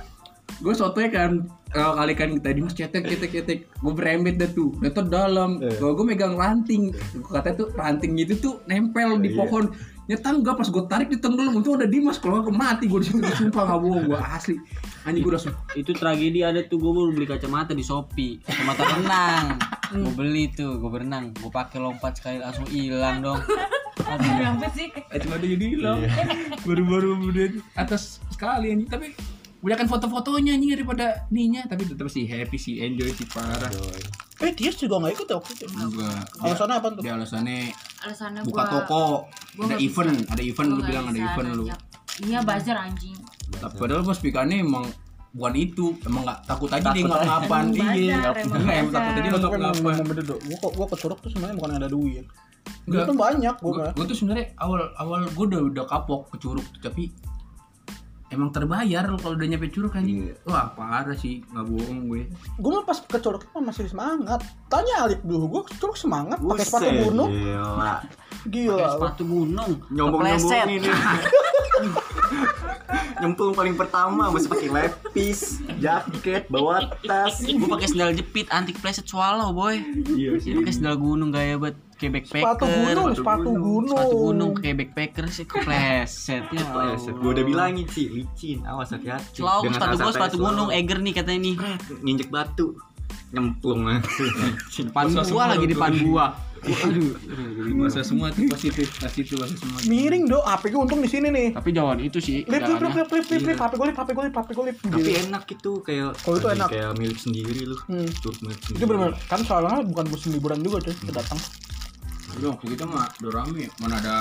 Gue 0.59 0.73
sotoy 0.73 1.07
kan 1.07 1.45
eh, 1.71 1.93
kali 1.93 2.15
kan 2.15 2.35
tadi 2.39 2.59
mas 2.59 2.73
cetek 2.73 3.05
cetek 3.05 3.31
cetek 3.33 3.59
gue 3.69 3.93
berembet 3.93 4.35
dah 4.37 4.49
tuh 4.49 4.73
tuh 4.81 5.05
dalam 5.05 5.61
Eh. 5.61 5.69
gue 5.71 5.91
gue 5.93 6.07
megang 6.07 6.33
ranting 6.33 6.91
kata 7.23 7.53
tuh 7.53 7.69
ranting 7.73 8.17
itu 8.17 8.33
tuh 8.35 8.65
nempel 8.65 9.19
di 9.19 9.29
Iya. 9.29 9.39
pohon 9.39 9.65
nyata 10.09 10.29
enggak 10.33 10.57
pas 10.57 10.69
gue 10.73 10.85
tarik 10.89 11.09
di 11.13 11.19
tenggelam 11.21 11.61
untung 11.61 11.77
ada 11.77 11.85
Dimas. 11.85 12.17
Kalau 12.17 12.41
nggak 12.41 12.57
mati 12.57 12.85
gue 12.89 12.99
di 13.05 13.07
situ. 13.13 13.21
Sumpah 13.21 13.63
nggak 13.69 13.81
bohong 13.85 14.05
gue 14.09 14.19
asli. 14.19 14.57
Anjing 15.05 15.23
gue 15.23 15.33
langsung 15.33 15.55
itu 15.77 15.91
tragedi 15.93 16.41
ada 16.41 16.65
tuh 16.65 16.81
gue 16.81 16.91
baru 16.91 17.11
beli 17.13 17.27
kacamata 17.29 17.77
di 17.77 17.85
Shopee. 17.85 18.41
Kacamata 18.41 18.83
renang 18.97 19.47
gue 19.93 20.13
beli 20.17 20.49
tuh 20.57 20.81
gue 20.81 20.91
berenang. 20.91 21.37
Gue 21.37 21.53
pakai 21.53 21.79
lompat 21.79 22.17
sekali 22.17 22.41
langsung 22.41 22.65
hilang 22.73 23.21
dong. 23.21 23.41
Aduh. 24.09 24.25
Kenapa 24.25 24.67
sih? 24.73 24.89
Eh, 24.89 25.19
cuma 25.21 25.37
dia 25.37 25.53
jadi 25.53 25.67
hilang. 25.77 26.01
Baru-baru 26.65 27.21
udah 27.29 27.61
atas 27.77 28.25
sekali 28.33 28.73
anjing. 28.73 28.89
Tapi 28.89 29.13
Banyakkan 29.59 29.91
foto-fotonya 29.91 30.55
anjing 30.55 30.71
daripada 30.71 31.27
ninya. 31.35 31.67
Tapi 31.67 31.83
tetap 31.83 32.07
sih 32.07 32.31
happy 32.31 32.55
sih 32.55 32.79
enjoy 32.79 33.11
sih 33.11 33.27
parah. 33.27 33.71
Eh 34.39 34.53
Tias 34.53 34.75
juga 34.75 34.95
gak 34.99 35.13
ikut 35.13 35.27
ya 35.27 35.35
waktu 35.35 35.53
itu. 35.53 35.65
Enggak. 35.69 36.23
Alasannya 36.39 36.77
apa 36.77 36.89
tuh? 36.91 37.03
Dia 37.03 37.13
alasannya 37.15 37.59
Alasannya 38.01 38.41
buka 38.43 38.55
gua- 38.61 38.73
toko. 38.73 39.03
gua 39.53 39.65
Ada 39.65 39.67
nggak 39.69 39.81
event, 39.83 40.11
bisa. 40.15 40.31
ada 40.31 40.43
event 40.43 40.55
Gua 40.63 40.69
lu 40.69 40.77
nggak 40.77 40.89
bilang 40.89 41.05
ada 41.05 41.19
event 41.21 41.49
lu. 41.53 41.67
Iya 42.21 42.39
bazar 42.43 42.77
anjing. 42.81 43.17
Tapi 43.53 43.75
Padahal 43.77 44.03
pas 44.03 44.19
pikannya 44.19 44.57
emang 44.61 44.85
bukan 45.29 45.55
itu, 45.55 45.87
emang 46.03 46.23
nggak 46.25 46.39
takut 46.45 46.69
aja 46.69 46.89
dia 46.89 47.03
Takut 47.05 47.11
nggak 47.11 47.23
Emang 47.69 47.93
iya. 47.95 48.17
bazar, 48.19 48.35
emang 48.73 48.93
takut 48.93 49.13
aja 49.13 49.19
Tapi 49.19 49.29
nggak 49.29 49.43
emang 49.43 49.61
ngapan. 49.61 49.93
emang 49.93 50.09
beda 50.09 50.23
dong. 50.25 50.41
Gua 50.71 50.87
Curug 50.93 51.19
tuh 51.19 51.31
sebenarnya 51.31 51.57
bukan 51.57 51.71
ada 51.75 51.89
duit. 51.89 52.27
Enggak. 52.85 53.05
tuh 53.05 53.17
banyak 53.17 53.55
gua 53.55 53.69
Gua, 53.69 53.81
mah. 53.81 53.93
gua 53.93 54.05
tuh 54.07 54.17
sebenarnya 54.17 54.47
awal 54.57 54.81
awal 54.97 55.21
gua 55.29 55.45
udah 55.47 55.61
udah 55.63 55.85
kapok 55.85 56.31
ke 56.31 56.37
curug 56.39 56.65
tapi 56.79 57.13
emang 58.29 58.53
terbayar 58.53 59.09
kalau 59.17 59.35
udah 59.35 59.49
nyampe 59.49 59.73
curug 59.73 59.97
anjing. 59.97 60.33
Wah, 60.45 60.69
parah 60.77 61.17
sih, 61.17 61.41
nggak 61.49 61.65
bohong 61.65 62.01
gue. 62.09 62.23
Gua 62.61 62.71
mah 62.81 62.85
pas 62.85 62.99
ke 63.01 63.19
Curug 63.19 63.43
mah 63.53 63.63
masih 63.73 63.89
semangat. 63.89 64.41
Tanya 64.69 65.09
Alif 65.09 65.21
dulu, 65.25 65.45
gua 65.49 65.63
ke 65.65 65.73
Curug 65.81 65.97
semangat 65.97 66.39
pakai 66.39 66.65
sepatu 66.65 66.91
gunung. 67.09 67.31
gila. 67.33 67.95
Gila. 68.49 68.77
Pakai 68.77 68.93
sepatu 68.95 69.23
gunung 69.25 69.71
Nyombong-nyombong 69.89 70.21
kepleset. 70.21 70.67
ini. 70.69 70.89
Nyemplung 73.19 73.51
paling 73.51 73.75
pertama 73.75 74.31
masih 74.31 74.47
pakai 74.47 74.71
lepis, 74.71 75.59
jaket, 75.83 76.47
bawa 76.47 76.87
tas. 77.03 77.43
gue 77.43 77.67
pakai 77.67 77.91
sendal 77.91 78.15
jepit 78.15 78.47
anti 78.55 78.71
kepleset 78.71 79.11
swallow 79.11 79.51
boy 79.51 79.75
Iya 80.15 80.39
pakai 80.39 80.71
sendal 80.73 80.95
gunung 80.95 81.35
gaya 81.35 81.59
banget 81.59 81.79
kayak 81.99 82.13
backpacker 82.15 82.41
Sepatu 82.41 82.65
gunung, 82.65 83.09
sepatu 83.13 83.51
gunung. 83.53 83.87
sepatu 83.91 84.17
gunung 84.17 84.51
kayak 84.55 84.77
backpacker 84.79 85.25
sih 85.27 85.45
kepleset 85.45 86.45
ya 86.49 86.63
Kepleset. 86.65 87.15
Gua 87.15 87.31
udah 87.33 87.45
bilangin 87.45 87.87
sih, 87.87 88.07
licin, 88.09 88.63
awas 88.65 88.89
hati-hati. 88.89 89.35
Selalu 89.37 89.61
Dengan 89.65 89.77
sepatu 89.77 89.97
gue 89.99 90.13
sepatu 90.13 90.37
gunung. 90.39 90.69
Eger 90.71 90.99
nih 90.99 91.13
katanya 91.13 91.41
nih 91.43 91.55
nginjek 92.01 92.29
batu, 92.29 92.79
nyemplung. 93.31 93.83
depan 94.79 95.05
gua 95.11 95.45
lagi 95.49 95.65
tuh. 95.65 95.71
depan 95.71 95.93
gua 96.01 96.27
Aduh, 96.59 97.15
masa 97.73 98.03
semua 98.03 98.31
tuh 98.31 98.43
positif, 98.45 98.91
positif 98.93 99.39
masa 99.39 99.55
semua. 99.55 99.79
Miring 99.85 100.27
dong, 100.27 100.43
HP 100.43 100.71
gua 100.71 100.83
untung 100.83 100.99
di 100.99 101.07
sini 101.07 101.31
nih. 101.31 101.49
tapi 101.55 101.71
jangan 101.71 101.99
itu 101.99 102.19
sih 102.19 102.43
Lip, 102.43 102.51
lip, 102.51 102.67
lip, 102.67 102.83
jalannya. 102.83 102.99
lip, 102.99 103.09
lip, 103.09 103.27
lip, 103.31 103.43
lip, 103.45 103.57
HP 103.57 103.73
gua 103.75 103.87
lip, 103.87 103.97
HP 103.97 104.09
gua 104.11 104.25
lip, 104.27 104.35
HP 104.35 104.49
gua 104.53 104.65
lip. 104.67 104.77
Tapi 104.81 104.99
Gitu. 105.01 105.11
enak 105.23 105.45
itu 105.47 105.71
kayak 105.81 106.11
Kalau 106.19 106.37
itu 106.37 106.49
enak. 106.51 106.69
kayak 106.69 106.91
milik 106.97 107.15
sendiri 107.17 107.63
lu. 107.63 107.77
Hmm. 107.87 108.11
Itu 108.69 108.85
benar 108.85 109.15
kan 109.25 109.41
soalnya 109.41 109.83
bukan 109.83 110.05
musim 110.09 110.31
liburan 110.33 110.59
juga 110.59 110.83
cuy, 110.83 110.95
kita 110.97 111.13
datang. 111.15 111.39
Udah 112.39 112.55
waktu 112.55 112.67
kita 112.73 112.85
mah 112.85 113.07
udah 113.19 113.33
rame, 113.35 113.67
mana 113.79 113.99
ada 113.99 114.17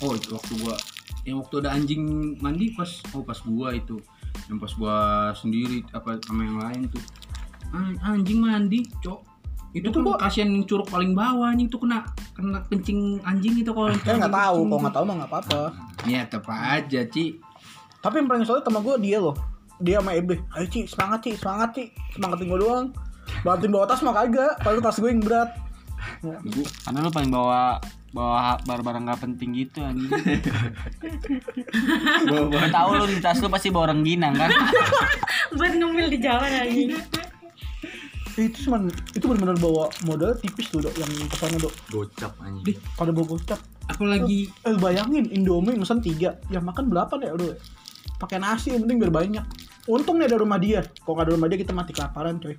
oh 0.00 0.12
itu 0.12 0.34
waktu 0.34 0.52
gua 0.58 0.74
yang 1.22 1.38
waktu 1.38 1.54
ada 1.58 1.70
anjing 1.72 2.02
mandi 2.38 2.74
pas 2.74 2.86
oh 3.10 3.22
pas 3.22 3.38
gua 3.40 3.72
itu 3.72 3.96
yang 4.44 4.58
pas 4.58 4.74
gua 4.74 4.96
sendiri 5.32 5.80
apa 5.90 6.18
sama 6.20 6.42
yang 6.42 6.58
lain 6.58 6.80
tuh 6.90 7.00
An- 7.70 7.96
anjing 8.04 8.38
mandi 8.38 8.84
cok 9.00 9.20
itu, 9.72 9.86
Itu 9.86 9.96
kan 9.96 10.02
gua- 10.04 10.20
kasihan 10.20 10.46
yang 10.48 10.62
curug 10.62 10.86
paling 10.86 11.14
bawah 11.14 11.48
anjing 11.48 11.66
tuh 11.66 11.80
kena 11.80 12.04
kena 12.32 12.58
kencing 12.64 13.18
anjing 13.22 13.54
itu 13.56 13.70
kalau 13.70 13.90
Kan 13.96 14.18
nggak 14.20 14.30
tahu, 14.30 14.58
kalau 14.64 14.80
nggak 14.80 14.94
tahu 14.94 15.04
mah 15.04 15.14
nggak 15.16 15.30
apa-apa. 15.30 15.62
ya 16.04 16.20
tetap 16.22 16.46
aja 16.46 17.00
Ci 17.06 17.38
Tapi 17.98 18.14
yang 18.16 18.28
paling 18.28 18.44
solid 18.44 18.60
sama 18.60 18.78
gua 18.78 19.00
dia 19.00 19.16
loh. 19.16 19.32
Dia 19.80 19.98
sama 19.98 20.12
Ebe. 20.12 20.36
Ayo 20.52 20.68
Ci, 20.68 20.84
semangat 20.84 21.24
Ci, 21.24 21.32
semangat 21.34 21.72
Ci. 21.72 21.84
Semangatin 22.12 22.46
gua 22.46 22.58
doang. 22.60 22.86
Bantuin 23.40 23.72
bawa 23.72 23.88
tas 23.88 23.98
mah 23.98 24.12
kagak, 24.12 24.60
padahal 24.60 24.84
tas 24.84 25.00
gue 25.00 25.08
yang 25.08 25.18
berat. 25.18 25.50
Ya. 26.24 26.40
karena 26.88 27.04
lu 27.04 27.12
paling 27.12 27.28
bawa 27.28 27.76
bawa 28.14 28.62
barang-barang 28.62 29.10
gak 29.10 29.20
penting 29.26 29.50
gitu 29.58 29.82
anjing. 29.82 30.06
Bawa 32.30 32.70
tahu 32.70 32.90
lu 33.02 33.04
di 33.10 33.18
tas 33.18 33.42
lu 33.42 33.50
pasti 33.50 33.74
bawa 33.74 33.90
rengginang 33.90 34.38
kan? 34.38 34.54
Buat 35.58 35.74
ngemil 35.74 36.14
di 36.14 36.18
jalan 36.22 36.46
anjing. 36.46 36.94
Eh, 38.34 38.50
itu 38.50 38.70
cuma 38.70 38.86
itu 38.86 39.24
benar-benar 39.26 39.58
bawa 39.58 39.90
modal 40.06 40.38
tipis 40.38 40.70
tuh 40.70 40.82
dok 40.82 40.94
yang 40.94 41.10
ke 41.10 41.34
sana 41.34 41.58
dok. 41.58 41.74
Gocap 41.90 42.38
anjing. 42.38 42.78
pada 42.94 43.10
bawa 43.10 43.34
gocap. 43.34 43.58
Apalagi 43.90 44.46
eh 44.62 44.78
bayangin 44.78 45.26
Indomie 45.34 45.74
pesan 45.74 45.98
tiga. 45.98 46.38
Yang 46.54 46.70
makan 46.70 46.94
berapa 46.94 47.18
deh 47.18 47.34
udah 47.34 47.58
pakai 48.22 48.38
nasi 48.38 48.78
yang 48.78 48.86
penting 48.86 49.02
biar 49.02 49.10
banyak. 49.10 49.42
Untung 49.90 50.22
nih 50.22 50.30
ada 50.30 50.38
rumah 50.38 50.62
dia. 50.62 50.86
Kalau 51.02 51.18
nggak 51.18 51.26
ada 51.26 51.32
rumah 51.34 51.50
dia 51.50 51.58
kita 51.58 51.74
mati 51.74 51.90
kelaparan 51.90 52.38
coy 52.38 52.54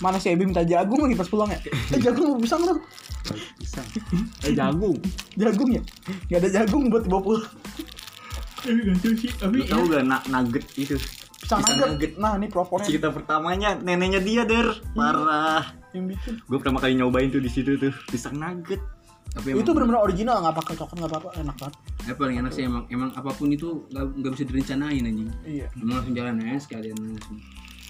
mana 0.00 0.16
si 0.18 0.30
Ebi 0.30 0.48
minta 0.48 0.62
jagung 0.62 1.04
lagi 1.04 1.16
pas 1.18 1.28
pulang 1.28 1.50
ya? 1.50 1.60
Eh 1.92 2.00
jagung 2.00 2.34
mau 2.34 2.40
pisang 2.40 2.62
dong 2.62 2.80
eh 4.44 4.52
jagung. 4.52 4.98
Jagung 5.36 5.70
ya? 5.72 5.82
Nggak 6.28 6.40
ada 6.44 6.48
jagung 6.60 6.82
buat 6.92 7.02
dibawa 7.08 7.22
pulang. 7.24 7.46
Lu 9.48 9.62
tahu 9.68 9.82
gak 9.92 10.04
na 10.04 10.18
nugget 10.28 10.64
itu? 10.76 10.96
pisang 11.40 11.60
Pisang 11.60 11.76
nugget. 11.76 11.88
nugget. 11.88 12.12
nah 12.20 12.32
ini 12.36 12.48
propornya. 12.48 12.88
Cerita 12.88 13.08
pertamanya 13.12 13.76
neneknya 13.76 14.20
dia 14.20 14.42
der. 14.44 14.68
Parah. 14.96 15.76
yang 15.94 16.10
bikin. 16.10 16.42
Gue 16.48 16.58
pertama 16.58 16.82
kali 16.82 16.98
nyobain 16.98 17.30
tuh 17.30 17.40
di 17.40 17.50
situ 17.52 17.76
tuh 17.80 17.92
pisang 18.08 18.36
nugget. 18.36 18.80
tapi 19.34 19.50
itu 19.50 19.74
benar-benar 19.74 20.06
original 20.06 20.38
nggak 20.46 20.62
pakai 20.62 20.74
coklat 20.78 20.94
nggak 20.94 21.10
apa-apa 21.10 21.28
enak 21.42 21.56
banget. 21.58 21.74
Eh, 22.06 22.14
paling 22.14 22.36
enak 22.38 22.52
sih 22.54 22.62
emang 22.70 22.86
emang 22.86 23.10
apa 23.18 23.34
pun 23.34 23.50
itu 23.50 23.82
nggak 23.90 24.04
nggak 24.22 24.32
bisa 24.38 24.44
direncanain 24.46 25.02
anjing. 25.02 25.30
Iya. 25.42 25.66
Emang 25.74 25.94
langsung 25.98 26.14
jalan 26.14 26.38
aja 26.38 26.60
sekalian 26.62 26.94
langsung 26.94 27.42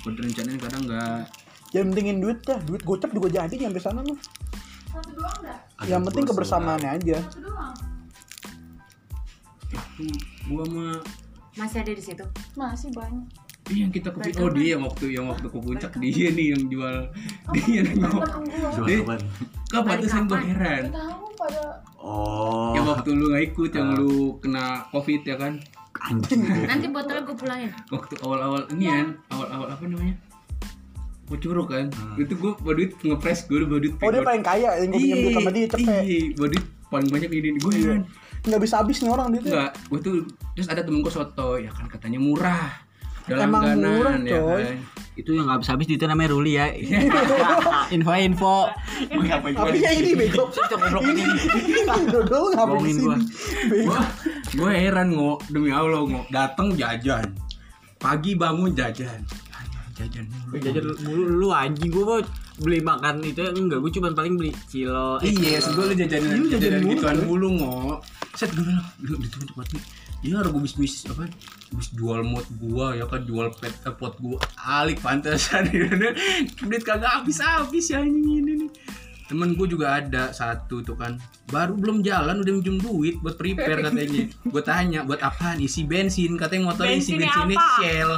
kalau 0.05 0.15
direncanain 0.21 0.61
kadang 0.61 0.83
nggak. 0.85 1.21
Yang 1.73 1.85
pentingin 1.91 2.17
duit 2.21 2.39
dah 2.45 2.61
duit 2.69 2.83
gocap 2.85 3.11
juga 3.11 3.29
jadi 3.33 3.55
nyampe 3.57 3.81
sana 3.81 4.05
mah. 4.05 4.19
Yang 5.89 6.03
penting 6.13 6.25
kebersamaannya 6.29 6.91
aja. 7.01 7.19
Itu 9.73 10.05
gua 10.53 10.65
mah 10.69 11.01
Masih 11.57 11.81
ada 11.87 11.93
di 11.95 12.03
situ. 12.05 12.25
Masih 12.53 12.93
banyak. 12.93 13.25
Iya 13.73 13.89
yang 13.89 13.93
kita 13.97 14.13
ke 14.13 14.21
oh 14.45 14.53
dia 14.53 14.77
yang 14.77 14.85
waktu 14.85 15.05
yang 15.17 15.25
waktu 15.25 15.49
ke 15.49 15.57
puncak. 15.57 15.91
Dia 15.97 16.29
nih 16.37 16.47
yang 16.53 16.63
jual 16.69 16.97
dia 17.57 17.81
gua. 17.97 18.23
Jual 18.77 18.87
Dia- 18.87 19.07
kau 19.73 19.83
pantesan 19.83 20.29
gue 20.29 20.37
heran. 20.37 20.93
Tahu 20.93 21.27
pada 21.35 21.81
Oh. 22.05 22.77
yang 22.77 22.85
waktu 22.85 23.17
lu 23.17 23.33
nggak 23.33 23.45
ikut 23.57 23.71
yang 23.73 23.97
lu 23.97 24.37
kena 24.37 24.85
covid 24.93 25.25
ya 25.25 25.41
kan 25.41 25.57
anjing. 26.05 26.41
Nanti 26.71 26.87
botolnya 26.87 27.23
gue 27.23 27.37
pulangin. 27.37 27.71
waktu 27.89 28.15
awal-awal 28.21 28.63
ini 28.71 28.85
kan 28.87 29.09
awal-awal 29.29 29.69
apa 29.69 29.83
namanya? 29.85 30.15
Gua 31.25 31.39
curug 31.39 31.69
kan. 31.69 31.89
Itu 32.15 32.35
gue 32.35 32.53
bawa 32.55 32.75
duit 32.75 32.93
ngepres 32.99 33.49
gue 33.49 33.57
udah 33.59 33.69
bawa 33.69 33.81
duit 33.81 33.95
oh 33.97 34.11
dia 34.11 34.23
paling 34.23 34.45
kaya 34.45 34.69
yang 34.79 34.89
gue 34.89 35.01
pinjam 35.01 35.19
duit 35.19 35.35
sama 35.35 35.51
dia 35.51 35.67
cepet. 35.67 36.03
Iya 36.05 36.21
bawa 36.37 36.49
duit 36.53 36.65
paling 36.87 37.09
banyak 37.11 37.31
ini 37.31 37.49
gue 37.57 37.73
Iya. 37.73 37.83
heran 37.83 38.03
nggak 38.45 38.61
bisa 38.61 38.75
habis 38.77 39.01
nih 39.01 39.09
orang 39.09 39.27
duitnya. 39.33 39.51
Enggak 39.51 39.71
gue 39.89 39.99
tuh 40.01 40.15
terus 40.53 40.69
ada 40.69 40.81
temen 40.85 41.01
gue 41.01 41.09
soto 41.09 41.49
ya 41.57 41.73
kan 41.73 41.89
katanya 41.89 42.21
murah 42.21 42.69
dalam 43.25 43.49
Emang 43.49 43.63
ganan 43.65 43.91
murah, 43.97 44.15
ya 44.21 44.37
coy. 44.37 44.63
kan? 44.63 44.77
Itu 45.15 45.31
yang 45.31 45.47
habis 45.47 45.71
habis 45.71 45.87
itu 45.87 46.05
namanya 46.05 46.35
Ruli 46.35 46.59
ya. 46.59 46.67
Info 47.95 48.11
info 48.13 48.57
tapi 49.55 49.79
ya 49.79 49.91
ini 49.95 50.11
bego? 50.13 50.51
Ini 50.51 51.23
dodol 52.11 52.51
ngapa 52.53 52.75
di 52.83 52.91
Bohongin 52.91 52.97
gua. 52.99 53.17
sini 53.23 53.63
bego. 53.71 53.95
Gue 54.59 54.71
heran 54.75 55.09
ngo. 55.15 55.39
Demi 55.47 55.71
allah 55.71 56.03
ngo. 56.03 56.21
Datang 56.29 56.75
jajan. 56.75 57.31
Pagi 57.97 58.35
bangun 58.35 58.75
jajan. 58.75 59.23
Jajan 59.95 60.27
mulu. 60.27 60.59
jajan 60.59 60.85
mulu 61.07 61.23
lu 61.39 61.49
anjing. 61.55 61.95
Gua 61.95 62.05
mau 62.05 62.21
beli 62.59 62.83
makan 62.83 63.23
itu 63.23 63.39
enggak. 63.41 63.79
Gua 63.79 63.91
cuma 63.95 64.11
paling 64.11 64.35
beli 64.35 64.51
cilo 64.67 65.23
eh, 65.23 65.31
Iya, 65.31 65.63
yes, 65.63 65.71
gue 65.71 65.85
lu 65.89 65.95
jajanan 65.95 66.43
jajan 66.51 66.59
jajanan 66.59 66.81
mulu, 66.83 66.91
gituan 66.99 67.17
mulu 67.23 67.49
ngo. 67.63 67.75
Set 68.35 68.51
gue 68.51 68.67
bilang, 68.67 68.87
lu 68.99 69.15
di 69.23 69.31
tempat 69.31 69.67
nih. 69.71 69.85
Iya, 70.25 70.41
harus 70.41 70.57
bis 70.57 70.75
bis 70.81 70.95
apa? 71.13 71.29
Bis 71.77 71.93
jual 71.93 72.25
mod 72.25 72.49
gua 72.57 72.97
ya 72.97 73.05
kan 73.05 73.29
jual 73.29 73.53
pet 73.61 73.77
eh, 73.85 73.93
pot 73.93 74.17
gua 74.17 74.41
alik 74.57 75.05
pantesan 75.05 75.69
duit 76.65 76.83
kagak 76.83 77.21
habis 77.21 77.45
habis 77.45 77.93
ya 77.93 78.01
ini 78.01 78.41
ini 78.41 78.53
nih. 78.65 78.71
Temen 79.25 79.57
gue 79.57 79.65
juga 79.65 79.97
ada 79.99 80.31
satu 80.31 80.81
tuh 80.81 80.95
kan 80.95 81.17
baru 81.49 81.75
belum 81.75 82.01
jalan 82.01 82.45
udah 82.45 82.53
minjem 82.53 82.77
duit 82.77 83.17
buat 83.21 83.35
prepare 83.35 83.81
katanya 83.89 84.29
gue 84.29 84.63
tanya 84.63 85.01
buat 85.03 85.21
apaan 85.21 85.59
isi 85.59 85.85
bensin 85.85 86.37
katanya 86.37 86.73
motor 86.73 86.85
isi 86.85 87.17
Bensinnya 87.17 87.33
apa? 87.33 87.65
shell 87.81 88.11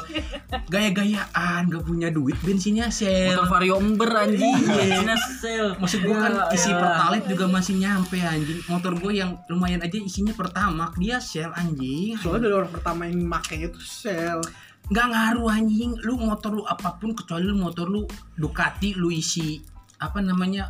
gaya-gayaan 0.66 1.70
gak 1.70 1.84
punya 1.84 2.08
duit 2.10 2.34
bensinnya 2.42 2.90
shell 2.90 3.38
Motor 3.38 3.46
vario 3.48 3.74
ember 3.78 4.10
anjing. 4.12 4.54
Bensinnya 4.66 5.16
sel. 5.18 5.66
Maksud 5.78 6.00
gue 6.02 6.16
kan 6.16 6.32
Ya, 6.36 6.44
isi 6.52 6.70
ya. 6.70 6.76
pertalite 6.76 7.26
juga 7.30 7.44
masih 7.48 7.74
nyampe 7.78 8.18
anjing 8.18 8.60
Motor 8.66 8.92
gue 8.98 9.12
yang 9.14 9.30
lumayan 9.48 9.80
aja 9.80 9.96
isinya 9.96 10.34
pertamax 10.34 10.90
Dia 10.98 11.16
shell 11.16 11.52
anjing 11.54 12.18
Soalnya 12.18 12.50
dari 12.50 12.54
orang 12.56 12.72
pertama 12.72 13.06
yang 13.06 13.22
makainya 13.24 13.68
tuh 13.70 13.80
sel. 13.80 14.40
Nggak 14.86 15.06
ngaruh 15.06 15.48
anjing 15.48 15.90
Lu 16.02 16.18
motor 16.18 16.50
lu 16.52 16.62
apa 16.62 16.98
pun 16.98 17.14
Kecuali 17.14 17.44
lu 17.46 17.56
motor 17.56 17.86
lu 17.86 18.04
Ducati 18.34 18.94
lu 18.94 19.08
isi 19.10 19.58
Apa 19.98 20.20
namanya 20.20 20.66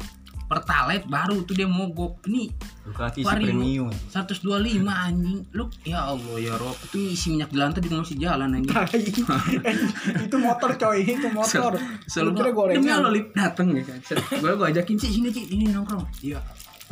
Pertalite 0.47 1.11
baru 1.11 1.43
tuh 1.43 1.59
dia 1.59 1.67
mogok 1.67 2.23
Ini 2.31 2.55
Ducati 2.87 3.27
premium 3.27 3.91
125 4.15 4.47
anjing 4.87 5.43
Lu 5.51 5.67
ya 5.83 6.07
Allah 6.07 6.37
ya 6.39 6.55
Rob 6.55 6.79
Itu 6.87 7.03
isi 7.03 7.35
minyak 7.35 7.51
di 7.51 7.59
lantai 7.59 7.83
juga 7.83 8.07
masih 8.07 8.15
jalan 8.15 8.55
anjing 8.55 8.71
itu 10.27 10.37
motor 10.39 10.71
coy, 10.77 10.99
itu 11.03 11.29
motor. 11.31 11.73
Selalu 12.07 12.31
Lu 12.31 12.39
kira 12.39 12.51
gorengan. 12.53 12.83
Demi 12.83 12.91
Allah 12.93 13.13
lip 13.13 13.27
dateng 13.33 13.69
ya 13.75 13.83
kan. 13.85 13.99
Gue 14.39 14.53
gue 14.55 14.67
ajakin 14.67 14.97
sih 14.99 15.11
sini 15.11 15.29
sih 15.33 15.45
ini 15.53 15.71
nongkrong. 15.71 16.05
Iya. 16.23 16.41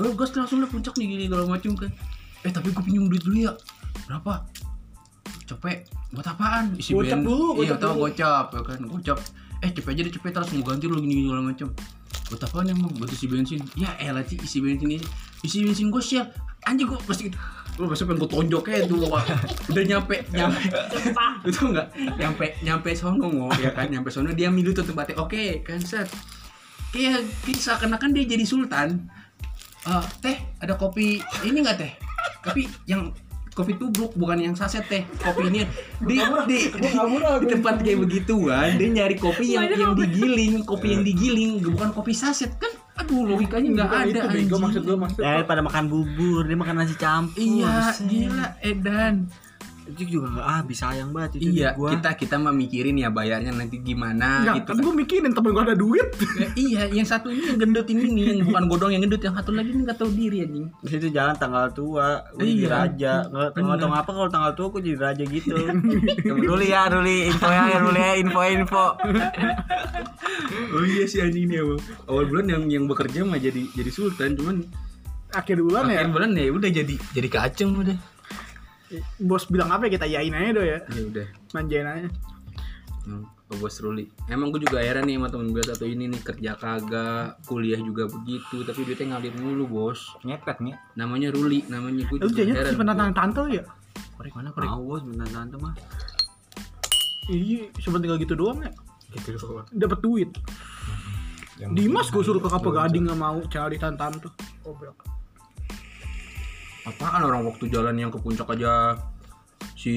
Oh 0.00 0.12
gas 0.18 0.34
langsung 0.34 0.62
lah 0.62 0.68
puncak 0.68 0.94
nih 0.98 1.06
gini 1.06 1.24
kalau 1.30 1.46
macam 1.46 1.72
kan. 1.78 1.90
Eh 2.42 2.50
tapi 2.50 2.70
gue 2.74 2.82
pinjam 2.82 3.06
duit 3.06 3.22
dulu 3.22 3.38
ya. 3.46 3.52
Berapa? 4.10 4.44
Cepet. 5.44 5.88
Buat 6.14 6.26
apaan? 6.30 6.64
Isi 6.78 6.94
Gocap 6.94 7.20
dulu, 7.20 7.58
Iya 7.62 7.74
gocap 7.74 7.78
tau 7.82 7.94
gocap 7.98 8.46
ya 8.54 8.60
kan. 8.62 8.80
Gocap. 8.86 9.18
Eh 9.62 9.70
cepet 9.72 9.90
aja 9.96 10.00
deh 10.06 10.12
cepet 10.12 10.32
langsung 10.34 10.56
gue 10.60 10.66
ganti 10.66 10.86
lu 10.86 10.98
gini 11.00 11.14
gini 11.20 11.28
segala 11.30 11.42
macam. 11.44 11.68
Buat 12.30 12.46
apaan 12.48 12.70
emang? 12.70 12.92
Buat 12.96 13.10
isi 13.12 13.26
bensin. 13.30 13.60
Ya 13.78 13.94
elah 14.00 14.24
sih 14.24 14.38
isi 14.40 14.58
bensin 14.60 14.88
ini. 14.88 15.06
Isi 15.44 15.64
bensin 15.64 15.88
gue 15.90 16.02
shell. 16.02 16.28
Anjing 16.64 16.88
gue 16.88 16.98
pasti 17.04 17.28
gitu. 17.28 17.38
Lu 17.76 17.90
pasti 17.90 18.06
pengen 18.06 18.22
gue 18.24 18.30
tonjok 18.30 18.64
tuh. 18.86 18.98
Wah. 19.10 19.24
Udah 19.70 19.82
nyampe 19.84 20.22
nyampe 20.32 20.60
itu 21.44 21.60
enggak 21.68 21.88
nyampe 22.16 22.46
nyampe 22.64 22.90
sono 22.96 23.28
ngo 23.28 23.48
ya 23.60 23.70
kan 23.76 23.92
nyampe 23.92 24.08
sono 24.08 24.32
dia 24.32 24.48
milih 24.48 24.72
tuh 24.72 24.84
tempatnya 24.84 25.20
oke 25.20 25.60
kan 25.60 25.76
set 25.76 26.08
kayak 26.88 27.20
kayak 27.44 27.60
seakan-akan 27.60 28.16
dia 28.16 28.24
jadi 28.24 28.44
sultan 28.48 29.04
Eh, 29.84 30.04
teh 30.24 30.36
ada 30.64 30.80
kopi 30.80 31.20
ini 31.44 31.60
enggak 31.60 31.76
teh 31.76 31.92
tapi 32.40 32.64
yang 32.88 33.12
kopi 33.54 33.78
tubruk 33.78 34.12
bukan 34.18 34.38
yang 34.42 34.54
saset 34.58 34.84
teh. 34.90 35.06
Kopi 35.22 35.48
ini 35.48 35.62
di 36.08 36.18
di, 36.18 36.58
di, 36.74 36.90
di 36.90 37.46
tempat 37.48 37.80
kayak 37.80 37.98
begituan 38.02 38.76
dia 38.76 38.88
nyari 38.90 39.16
kopi 39.16 39.54
yang 39.54 39.70
yang 39.70 39.94
digiling 39.94 40.66
kopi 40.66 40.86
yang 40.98 41.02
digiling 41.06 41.62
bukan 41.62 41.94
kopi 41.94 42.12
saset. 42.12 42.50
Kan 42.58 42.74
aduh 42.94 43.26
logikanya 43.26 43.68
nggak 43.82 43.90
ada 43.90 44.06
itu 44.06 44.18
bego 44.18 44.30
anjing. 44.30 44.62
maksud 44.62 44.82
gue 44.86 44.96
maksud. 44.98 45.20
Ya 45.22 45.42
pada 45.42 45.62
makan 45.66 45.84
bubur, 45.90 46.46
dia 46.46 46.58
makan 46.58 46.74
nasi 46.78 46.94
campur. 46.94 47.38
iya 47.38 47.90
gila 47.98 48.46
edan 48.62 49.14
Itu 49.84 50.02
juga 50.10 50.32
enggak 50.32 50.48
habis 50.56 50.78
sayang 50.78 51.10
banget 51.10 51.30
itu 51.36 51.52
iya 51.54 51.70
gua. 51.72 51.92
kita 51.92 52.16
kita 52.16 52.34
mah 52.36 52.50
mikirin 52.50 52.96
ya 52.96 53.08
bayarnya 53.08 53.52
nanti 53.52 53.76
gimana 53.78 54.40
Enggak, 54.40 54.54
gitu 54.58 54.70
kan 54.70 54.76
gue 54.80 54.94
mikirin 54.96 55.30
temen 55.30 55.50
gue 55.50 55.62
ada 55.62 55.76
duit. 55.76 56.08
Ya, 56.34 56.48
iya, 56.56 56.82
yang 56.90 57.04
satu 57.04 57.28
ini 57.28 57.44
yang 57.46 57.58
gendut 57.58 57.86
ini 57.86 58.02
nih, 58.06 58.24
yang 58.32 58.48
bukan 58.48 58.64
godong 58.66 58.90
yang 58.90 59.02
gendut, 59.02 59.20
yang 59.20 59.34
satu 59.34 59.52
lagi 59.52 59.70
ini 59.70 59.84
nggak 59.84 59.96
tahu 59.96 60.10
diri 60.10 60.36
anjing. 60.40 60.66
Di 60.78 60.88
situ 60.88 61.06
jalan 61.08 61.34
tanggal 61.34 61.68
tua, 61.70 62.24
gue 62.32 62.42
jadi 62.42 62.56
Iya. 62.56 62.68
raja. 62.70 63.12
Nggak 63.26 63.48
nggak 63.54 63.78
tahu 63.78 63.88
ngapa 63.90 64.10
kalau 64.10 64.30
tanggal 64.30 64.52
tua 64.52 64.66
gue 64.70 64.82
jadi 64.82 64.98
raja 64.98 65.24
gitu. 65.24 65.54
Ruli 66.48 66.68
ya, 66.68 66.82
Ruli, 66.88 67.28
info 67.28 67.46
ya, 67.46 67.64
Ruli 67.76 68.00
ya, 68.00 68.12
info 68.16 68.40
info. 68.42 68.84
Oh 70.70 70.84
iya 70.84 71.04
sih 71.04 71.20
anjing 71.20 71.46
nih 71.46 71.60
abang. 71.60 71.80
Awal 72.06 72.24
bulan 72.26 72.46
yang 72.48 72.62
yang 72.66 72.84
bekerja 72.84 73.22
mah 73.22 73.38
jadi 73.38 73.62
jadi 73.70 73.90
sultan, 73.90 74.34
cuman 74.34 74.64
Akhir 75.30 75.58
bulan 75.58 75.90
ya, 75.90 75.98
akhir 75.98 76.10
bulan 76.14 76.30
ya 76.32 76.46
udah 76.48 76.70
jadi 76.72 76.94
jadi 77.10 77.28
kacung 77.28 77.74
udah. 77.76 77.98
Bos 79.20 79.44
bilang 79.48 79.72
apa 79.72 79.88
ya 79.88 79.90
kita 79.96 80.06
yain 80.06 80.34
aja 80.34 80.50
do 80.54 80.62
ya. 80.62 80.78
Ya 80.92 81.02
udah. 81.08 81.26
Manjain 81.56 81.86
aja. 81.88 82.08
Hmm, 83.04 83.28
Pak 83.52 83.60
Bos 83.60 83.76
Ruli. 83.84 84.08
Emang 84.32 84.48
gue 84.48 84.64
juga 84.64 84.80
heran 84.80 85.04
nih 85.04 85.20
sama 85.20 85.28
temen 85.28 85.52
gue 85.52 85.60
satu 85.60 85.84
ini 85.84 86.08
nih 86.08 86.20
kerja 86.24 86.56
kagak, 86.56 87.36
kuliah 87.44 87.76
juga 87.76 88.08
begitu, 88.08 88.64
tapi 88.64 88.80
duitnya 88.88 89.16
ngalir 89.16 89.34
mulu 89.36 89.68
bos. 89.68 90.16
Ngepet 90.24 90.64
nih 90.64 90.72
Namanya 90.96 91.28
Ruli, 91.28 91.68
namanya 91.68 92.08
gue 92.08 92.16
Lu 92.16 92.32
juga 92.32 92.48
heran. 92.48 92.72
simpen 92.72 92.88
tangan 92.88 93.12
tante 93.12 93.42
ya? 93.52 93.64
Korek 94.16 94.32
mana 94.32 94.48
korek? 94.56 94.68
Bos, 94.72 95.04
benar 95.04 95.28
tante 95.28 95.56
mah. 95.60 95.74
Iya, 97.28 97.68
cuma 97.84 98.00
tinggal 98.00 98.16
gitu 98.16 98.32
doang 98.36 98.64
ya. 98.64 98.72
Gitu 99.12 99.36
doang. 99.36 99.68
Dapat 99.68 99.98
duit. 100.00 100.30
Yang 101.60 101.70
Dimas 101.76 102.08
gue 102.08 102.24
suruh 102.24 102.40
ke 102.40 102.48
Kapal 102.48 102.72
Gading 102.72 103.04
nggak 103.04 103.20
mau 103.20 103.38
cari 103.52 103.76
tante 103.76 104.00
tante. 104.00 104.28
Goblok. 104.64 105.13
Apaan 106.84 107.24
orang 107.24 107.48
waktu 107.48 107.72
jalan 107.72 107.96
yang 107.96 108.12
ke 108.12 108.20
puncak 108.20 108.48
aja 108.52 109.00
si 109.72 109.94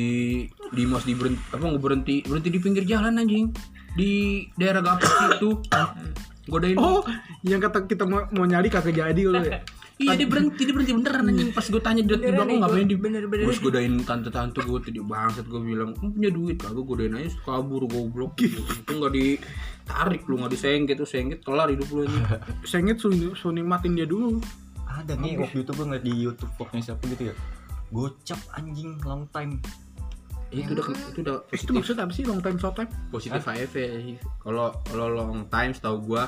Dimas 0.71 1.03
di 1.03 1.13
berhenti 1.13 1.43
apa 1.51 1.63
nggak 1.63 1.83
berhenti 1.83 2.15
berhenti 2.23 2.49
di 2.49 2.59
pinggir 2.63 2.83
jalan 2.87 3.19
anjing? 3.19 3.51
Di 3.97 4.43
daerah 4.55 4.79
Gapas 4.79 5.35
itu. 5.35 5.59
Godain. 6.47 6.79
Oh, 6.79 7.03
yang 7.43 7.59
kata 7.59 7.83
kita 7.91 8.07
mau, 8.07 8.23
mau 8.31 8.47
nyari 8.47 8.71
kagak 8.71 8.95
jadi 8.95 9.21
lu 9.27 9.35
ya. 9.43 9.59
iya 10.03 10.13
dia 10.13 10.29
berhenti 10.29 10.63
dia 10.63 10.71
berhenti 10.71 10.95
beneran 10.95 11.27
anjing. 11.27 11.49
Pas 11.51 11.67
gue 11.67 11.81
tanya 11.83 12.01
di 12.07 12.15
di 12.15 12.31
belakang 12.31 12.63
ngapain 12.63 12.87
di 12.87 12.95
bener-bener. 12.95 13.43
terus 13.51 13.59
godain 13.59 13.93
tante-tante 14.07 14.63
gue 14.63 14.79
tadi 14.79 14.99
bangsat 15.03 15.43
gue 15.43 15.59
bilang 15.59 15.91
"Lu 15.99 16.07
punya 16.15 16.31
duit 16.31 16.55
kagak? 16.55 16.83
Godain 16.87 17.19
aja 17.19 17.29
kabur 17.43 17.83
goblok. 17.83 18.39
Itu 18.39 18.91
nggak 18.95 19.11
ditarik 19.11 20.23
lu 20.23 20.39
nggak 20.39 20.51
disengket 20.55 20.95
tuh 20.95 21.09
sengket 21.09 21.43
kelar 21.43 21.67
hidup 21.67 21.87
lu 21.91 22.07
anjing. 22.07 22.25
Sengit 22.63 22.97
suruh 23.03 23.35
suruh 23.35 23.51
nikmatin 23.51 23.99
dia 23.99 24.07
dulu 24.07 24.39
ada 24.97 25.13
nih 25.19 25.37
oh, 25.37 25.45
waktu 25.45 25.57
itu 25.61 25.71
gue 25.73 25.85
ngeliat 25.85 26.05
di 26.05 26.13
YouTube 26.13 26.51
vlognya 26.57 26.81
siapa 26.81 27.03
gitu 27.11 27.23
ya? 27.29 27.35
Gocap 27.93 28.39
anjing 28.57 28.97
long 29.05 29.23
time. 29.29 29.61
Ya, 30.47 30.63
itu 30.63 30.79
udah 30.79 30.85
itu 30.95 31.19
udah 31.27 31.37
positif. 31.43 31.67
itu 31.67 31.71
maksudnya 31.75 32.03
apa 32.07 32.13
sih 32.15 32.23
long 32.23 32.41
time 32.41 32.57
short 32.57 32.75
time? 32.79 32.89
Positif. 33.11 33.43
Ah? 33.43 33.55
Kalau 34.39 34.67
kalau 34.87 35.07
long 35.11 35.45
time 35.51 35.71
setahu 35.75 35.97
gue 36.07 36.23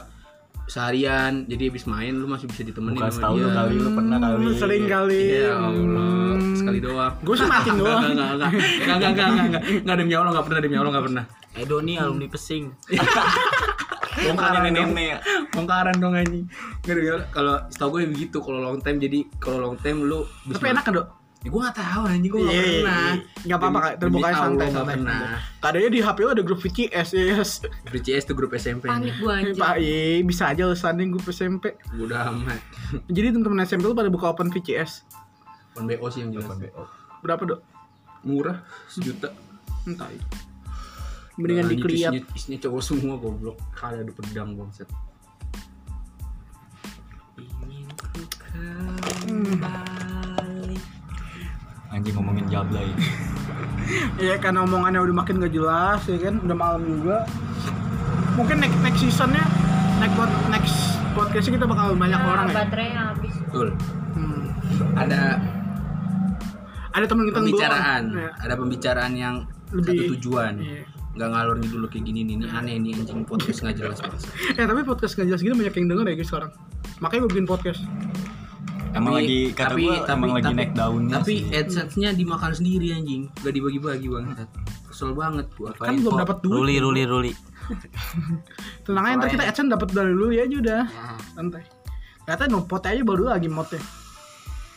seharian 0.70 1.50
jadi 1.50 1.74
habis 1.74 1.90
main 1.90 2.14
lu 2.14 2.30
masih 2.30 2.46
bisa 2.46 2.62
ditemenin 2.62 3.02
Bukan 3.02 3.10
sama 3.10 3.34
dia. 3.34 3.42
lu 3.42 3.50
kali 3.50 3.76
lu 3.82 3.90
pernah 3.98 4.18
hmm, 4.22 4.28
kali. 4.30 4.44
lu 4.46 4.52
sering 4.54 4.86
kali. 4.86 5.22
Ya 5.42 5.54
Allah. 5.58 6.38
Sekali 6.54 6.80
doang. 6.84 7.14
Gue 7.26 7.36
sih 7.36 7.48
mati 7.50 7.70
doang. 7.82 8.02
enggak 8.06 8.30
enggak 8.38 8.38
enggak 8.38 8.52
enggak 8.86 9.10
enggak 9.10 9.28
enggak 9.50 9.64
enggak 9.82 9.98
demi 9.98 10.14
Allah 10.14 10.32
enggak 10.36 10.46
pernah 10.46 10.62
demi 10.62 10.76
Allah 10.78 10.92
enggak 10.94 11.06
pernah. 11.10 11.24
Edo 11.58 11.78
nih 11.82 11.96
alumni 11.98 12.28
pesing. 12.30 12.64
Bongkaran 14.26 14.62
nenek 14.68 15.06
ya 15.16 15.18
bongkaran 15.54 15.96
dong 15.98 16.16
anjing 16.16 16.46
demi 16.86 17.10
Allah, 17.10 17.28
kalau 17.34 17.56
setahu 17.68 18.00
gue 18.00 18.10
begitu, 18.10 18.38
kalau 18.40 18.60
long 18.64 18.80
time 18.80 18.98
jadi, 19.02 19.20
kalau 19.38 19.60
long 19.60 19.78
time 19.80 20.06
lu 20.06 20.24
Tapi 20.50 20.68
enak 20.72 20.84
kan, 20.86 20.94
Dok? 20.96 21.08
Ya 21.40 21.48
gue 21.56 21.62
gak 21.64 21.78
tahu 21.80 22.04
anjing, 22.04 22.32
gue 22.36 22.42
gak 22.44 22.52
Iya, 22.52 22.60
iya, 22.60 22.80
pernah 22.84 23.00
iya. 23.00 23.46
Nggak 23.48 23.58
apa-apa, 23.64 23.80
Kak. 23.80 23.94
Terbuka 23.96 24.28
Demi 24.28 24.36
santai, 24.36 24.68
santai. 24.76 24.96
Pernah 25.00 25.40
Kadangnya 25.64 25.90
di 25.96 26.00
HP 26.04 26.18
lu 26.20 26.30
ada 26.36 26.44
grup 26.44 26.60
VCS, 26.60 27.10
yes. 27.16 27.52
Free 27.88 28.04
CS 28.04 28.24
tuh 28.28 28.36
grup 28.36 28.52
SMP 28.60 28.92
Panik 28.92 29.16
gua 29.24 29.40
anjir. 29.40 29.56
Pak, 29.56 29.76
iya, 29.80 30.20
bisa 30.28 30.52
aja 30.52 30.68
lu 30.68 30.76
standing 30.76 31.16
grup 31.16 31.24
SMP. 31.32 31.80
Udah 31.96 32.28
amat 32.36 32.60
Jadi 33.16 33.28
teman-teman 33.32 33.64
SMP 33.64 33.88
lu 33.88 33.96
pada 33.96 34.12
buka 34.12 34.36
open 34.36 34.52
VCS. 34.52 35.08
Pon 35.72 35.88
BO 35.88 36.08
sih 36.12 36.28
yang 36.28 36.36
jelas 36.36 36.60
Berapa, 37.24 37.42
Dok? 37.48 37.60
Murah, 38.28 38.60
sejuta 38.92 39.32
Entah. 39.88 40.12
Mendingan 41.40 41.66
Nah, 41.66 41.72
di 41.72 41.78
clear. 41.80 42.12
isinya, 42.12 42.22
isinya 42.36 42.58
cowok 42.60 42.82
semua 42.84 43.16
goblok. 43.16 43.58
Kali 43.72 43.96
ada 43.98 44.12
pedang 44.12 44.54
bangset. 44.54 44.90
Anjing 51.90 52.14
ngomongin 52.14 52.46
jablay 52.48 52.86
Iya 54.22 54.38
karena 54.38 54.62
omongannya 54.62 55.02
udah 55.02 55.16
makin 55.16 55.42
gak 55.42 55.50
jelas 55.50 56.06
ya 56.06 56.18
kan, 56.22 56.38
udah 56.40 56.54
malam 56.54 56.82
juga. 56.86 57.26
Mungkin 58.38 58.62
next 58.62 58.78
next 58.80 59.00
seasonnya, 59.02 59.42
next 59.98 60.14
pod, 60.14 60.30
next 60.48 60.76
podcastnya 61.12 61.58
kita 61.58 61.66
bakal 61.66 61.98
banyak 61.98 62.16
Ya, 62.16 62.30
orang 62.30 62.46
ya. 62.46 62.56
baterainya 62.56 63.02
habis. 63.10 63.34
Betul. 63.42 63.68
Hmm. 64.14 64.46
Ada 64.94 65.22
Ada 66.90 67.06
teman 67.06 67.24
kita 67.26 67.38
pembicaraan. 67.40 68.04
Ya. 68.12 68.30
ada 68.36 68.54
pembicaraan 68.56 69.14
yang 69.16 69.36
Lebih- 69.72 69.90
satu 69.90 70.04
tujuan. 70.16 70.54
Iya. 70.60 70.84
Nggak 71.18 71.30
ngalor 71.34 71.56
dulu 71.60 71.86
kayak 71.90 72.06
gini 72.06 72.20
nih, 72.22 72.34
ini 72.38 72.46
aneh 72.48 72.76
nih 72.78 72.92
anjing 72.96 73.26
podcast 73.26 73.66
nggak 73.66 73.76
jelas 73.76 74.00
bangset. 74.00 74.32
Eh 74.56 74.66
tapi 74.66 74.82
podcast 74.84 75.14
gak 75.16 75.28
jelas 75.28 75.42
gitu 75.42 75.54
banyak 75.54 75.74
yang 75.74 75.88
denger 75.90 76.06
ya 76.06 76.16
guys 76.16 76.30
sekarang. 76.30 76.52
Makanya 77.00 77.20
gue 77.26 77.32
bikin 77.34 77.48
podcast. 77.50 77.82
Emang 78.90 79.14
Tapi- 79.14 79.22
lagi 79.22 79.40
kata 79.54 79.70
tapi- 79.70 79.84
gue 79.86 79.96
tapi- 80.02 80.18
emang 80.18 80.32
lagi 80.34 80.46
tapi- 80.46 80.58
naik 80.58 80.72
daunnya 80.74 81.14
Tapi 81.22 81.34
sih. 81.38 81.54
adsense-nya 81.54 82.10
dimakan 82.12 82.52
sendiri 82.54 82.88
anjing, 82.92 83.22
nggak 83.42 83.54
dibagi-bagi 83.54 84.08
banget. 84.10 84.50
Kesel 84.90 85.14
banget 85.14 85.46
gua. 85.54 85.70
Kan 85.78 86.02
belum 86.02 86.18
dapat 86.18 86.38
duit. 86.42 86.54
Ruli, 86.58 86.76
Ruli, 86.82 87.04
Ruli. 87.06 87.32
Tenang 88.86 89.06
aja 89.06 89.16
ntar 89.22 89.30
kita 89.30 89.44
adsense 89.46 89.70
dapat 89.70 89.90
dari 89.94 90.10
dulu 90.10 90.34
ya 90.34 90.42
aja 90.50 90.56
udah. 90.58 90.82
Santai. 91.38 91.64
Ternyata 92.26 92.44
nopot 92.50 92.82
aja 92.82 93.02
baru 93.06 93.24
lagi 93.30 93.46
modnya. 93.46 93.82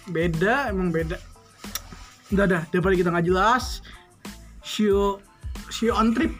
Beda 0.08 0.68
emang 0.68 0.92
beda. 0.92 1.16
Udah 2.32 2.44
dah 2.44 2.62
daripada 2.68 2.92
kita 2.92 3.08
nggak 3.08 3.26
jelas. 3.28 3.80
See 5.72 5.88
you, 5.88 5.88
see 5.88 5.88
you 5.88 5.92
on 5.96 6.12
trip. 6.12 6.32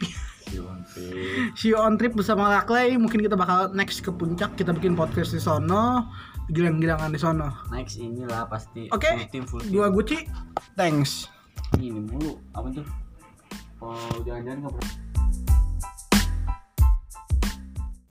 You 1.65 1.73
on 1.83 1.97
trip 1.97 2.13
bersama 2.13 2.53
Lakley. 2.53 2.93
Mungkin 3.01 3.25
kita 3.25 3.33
bakal 3.33 3.73
next 3.73 4.05
ke 4.05 4.13
puncak. 4.13 4.53
Kita 4.53 4.77
bikin 4.77 4.93
podcast 4.93 5.33
di 5.33 5.41
sono. 5.41 6.13
Gilang-gilangan 6.53 7.09
di 7.09 7.17
sono. 7.17 7.49
Next 7.73 7.97
inilah 7.97 8.45
pasti 8.45 8.93
Oke. 8.93 9.09
full 9.09 9.31
team 9.33 9.43
full 9.49 9.61
team. 9.65 9.73
Gua 9.73 9.89
Guci. 9.89 10.29
Thanks. 10.77 11.33
Ini 11.81 11.89
mulu 11.97 12.37
apa 12.53 12.69
tuh? 12.69 12.85
Oh, 13.81 14.21
jangan-jangan 14.21 14.69
nggak 14.69 14.73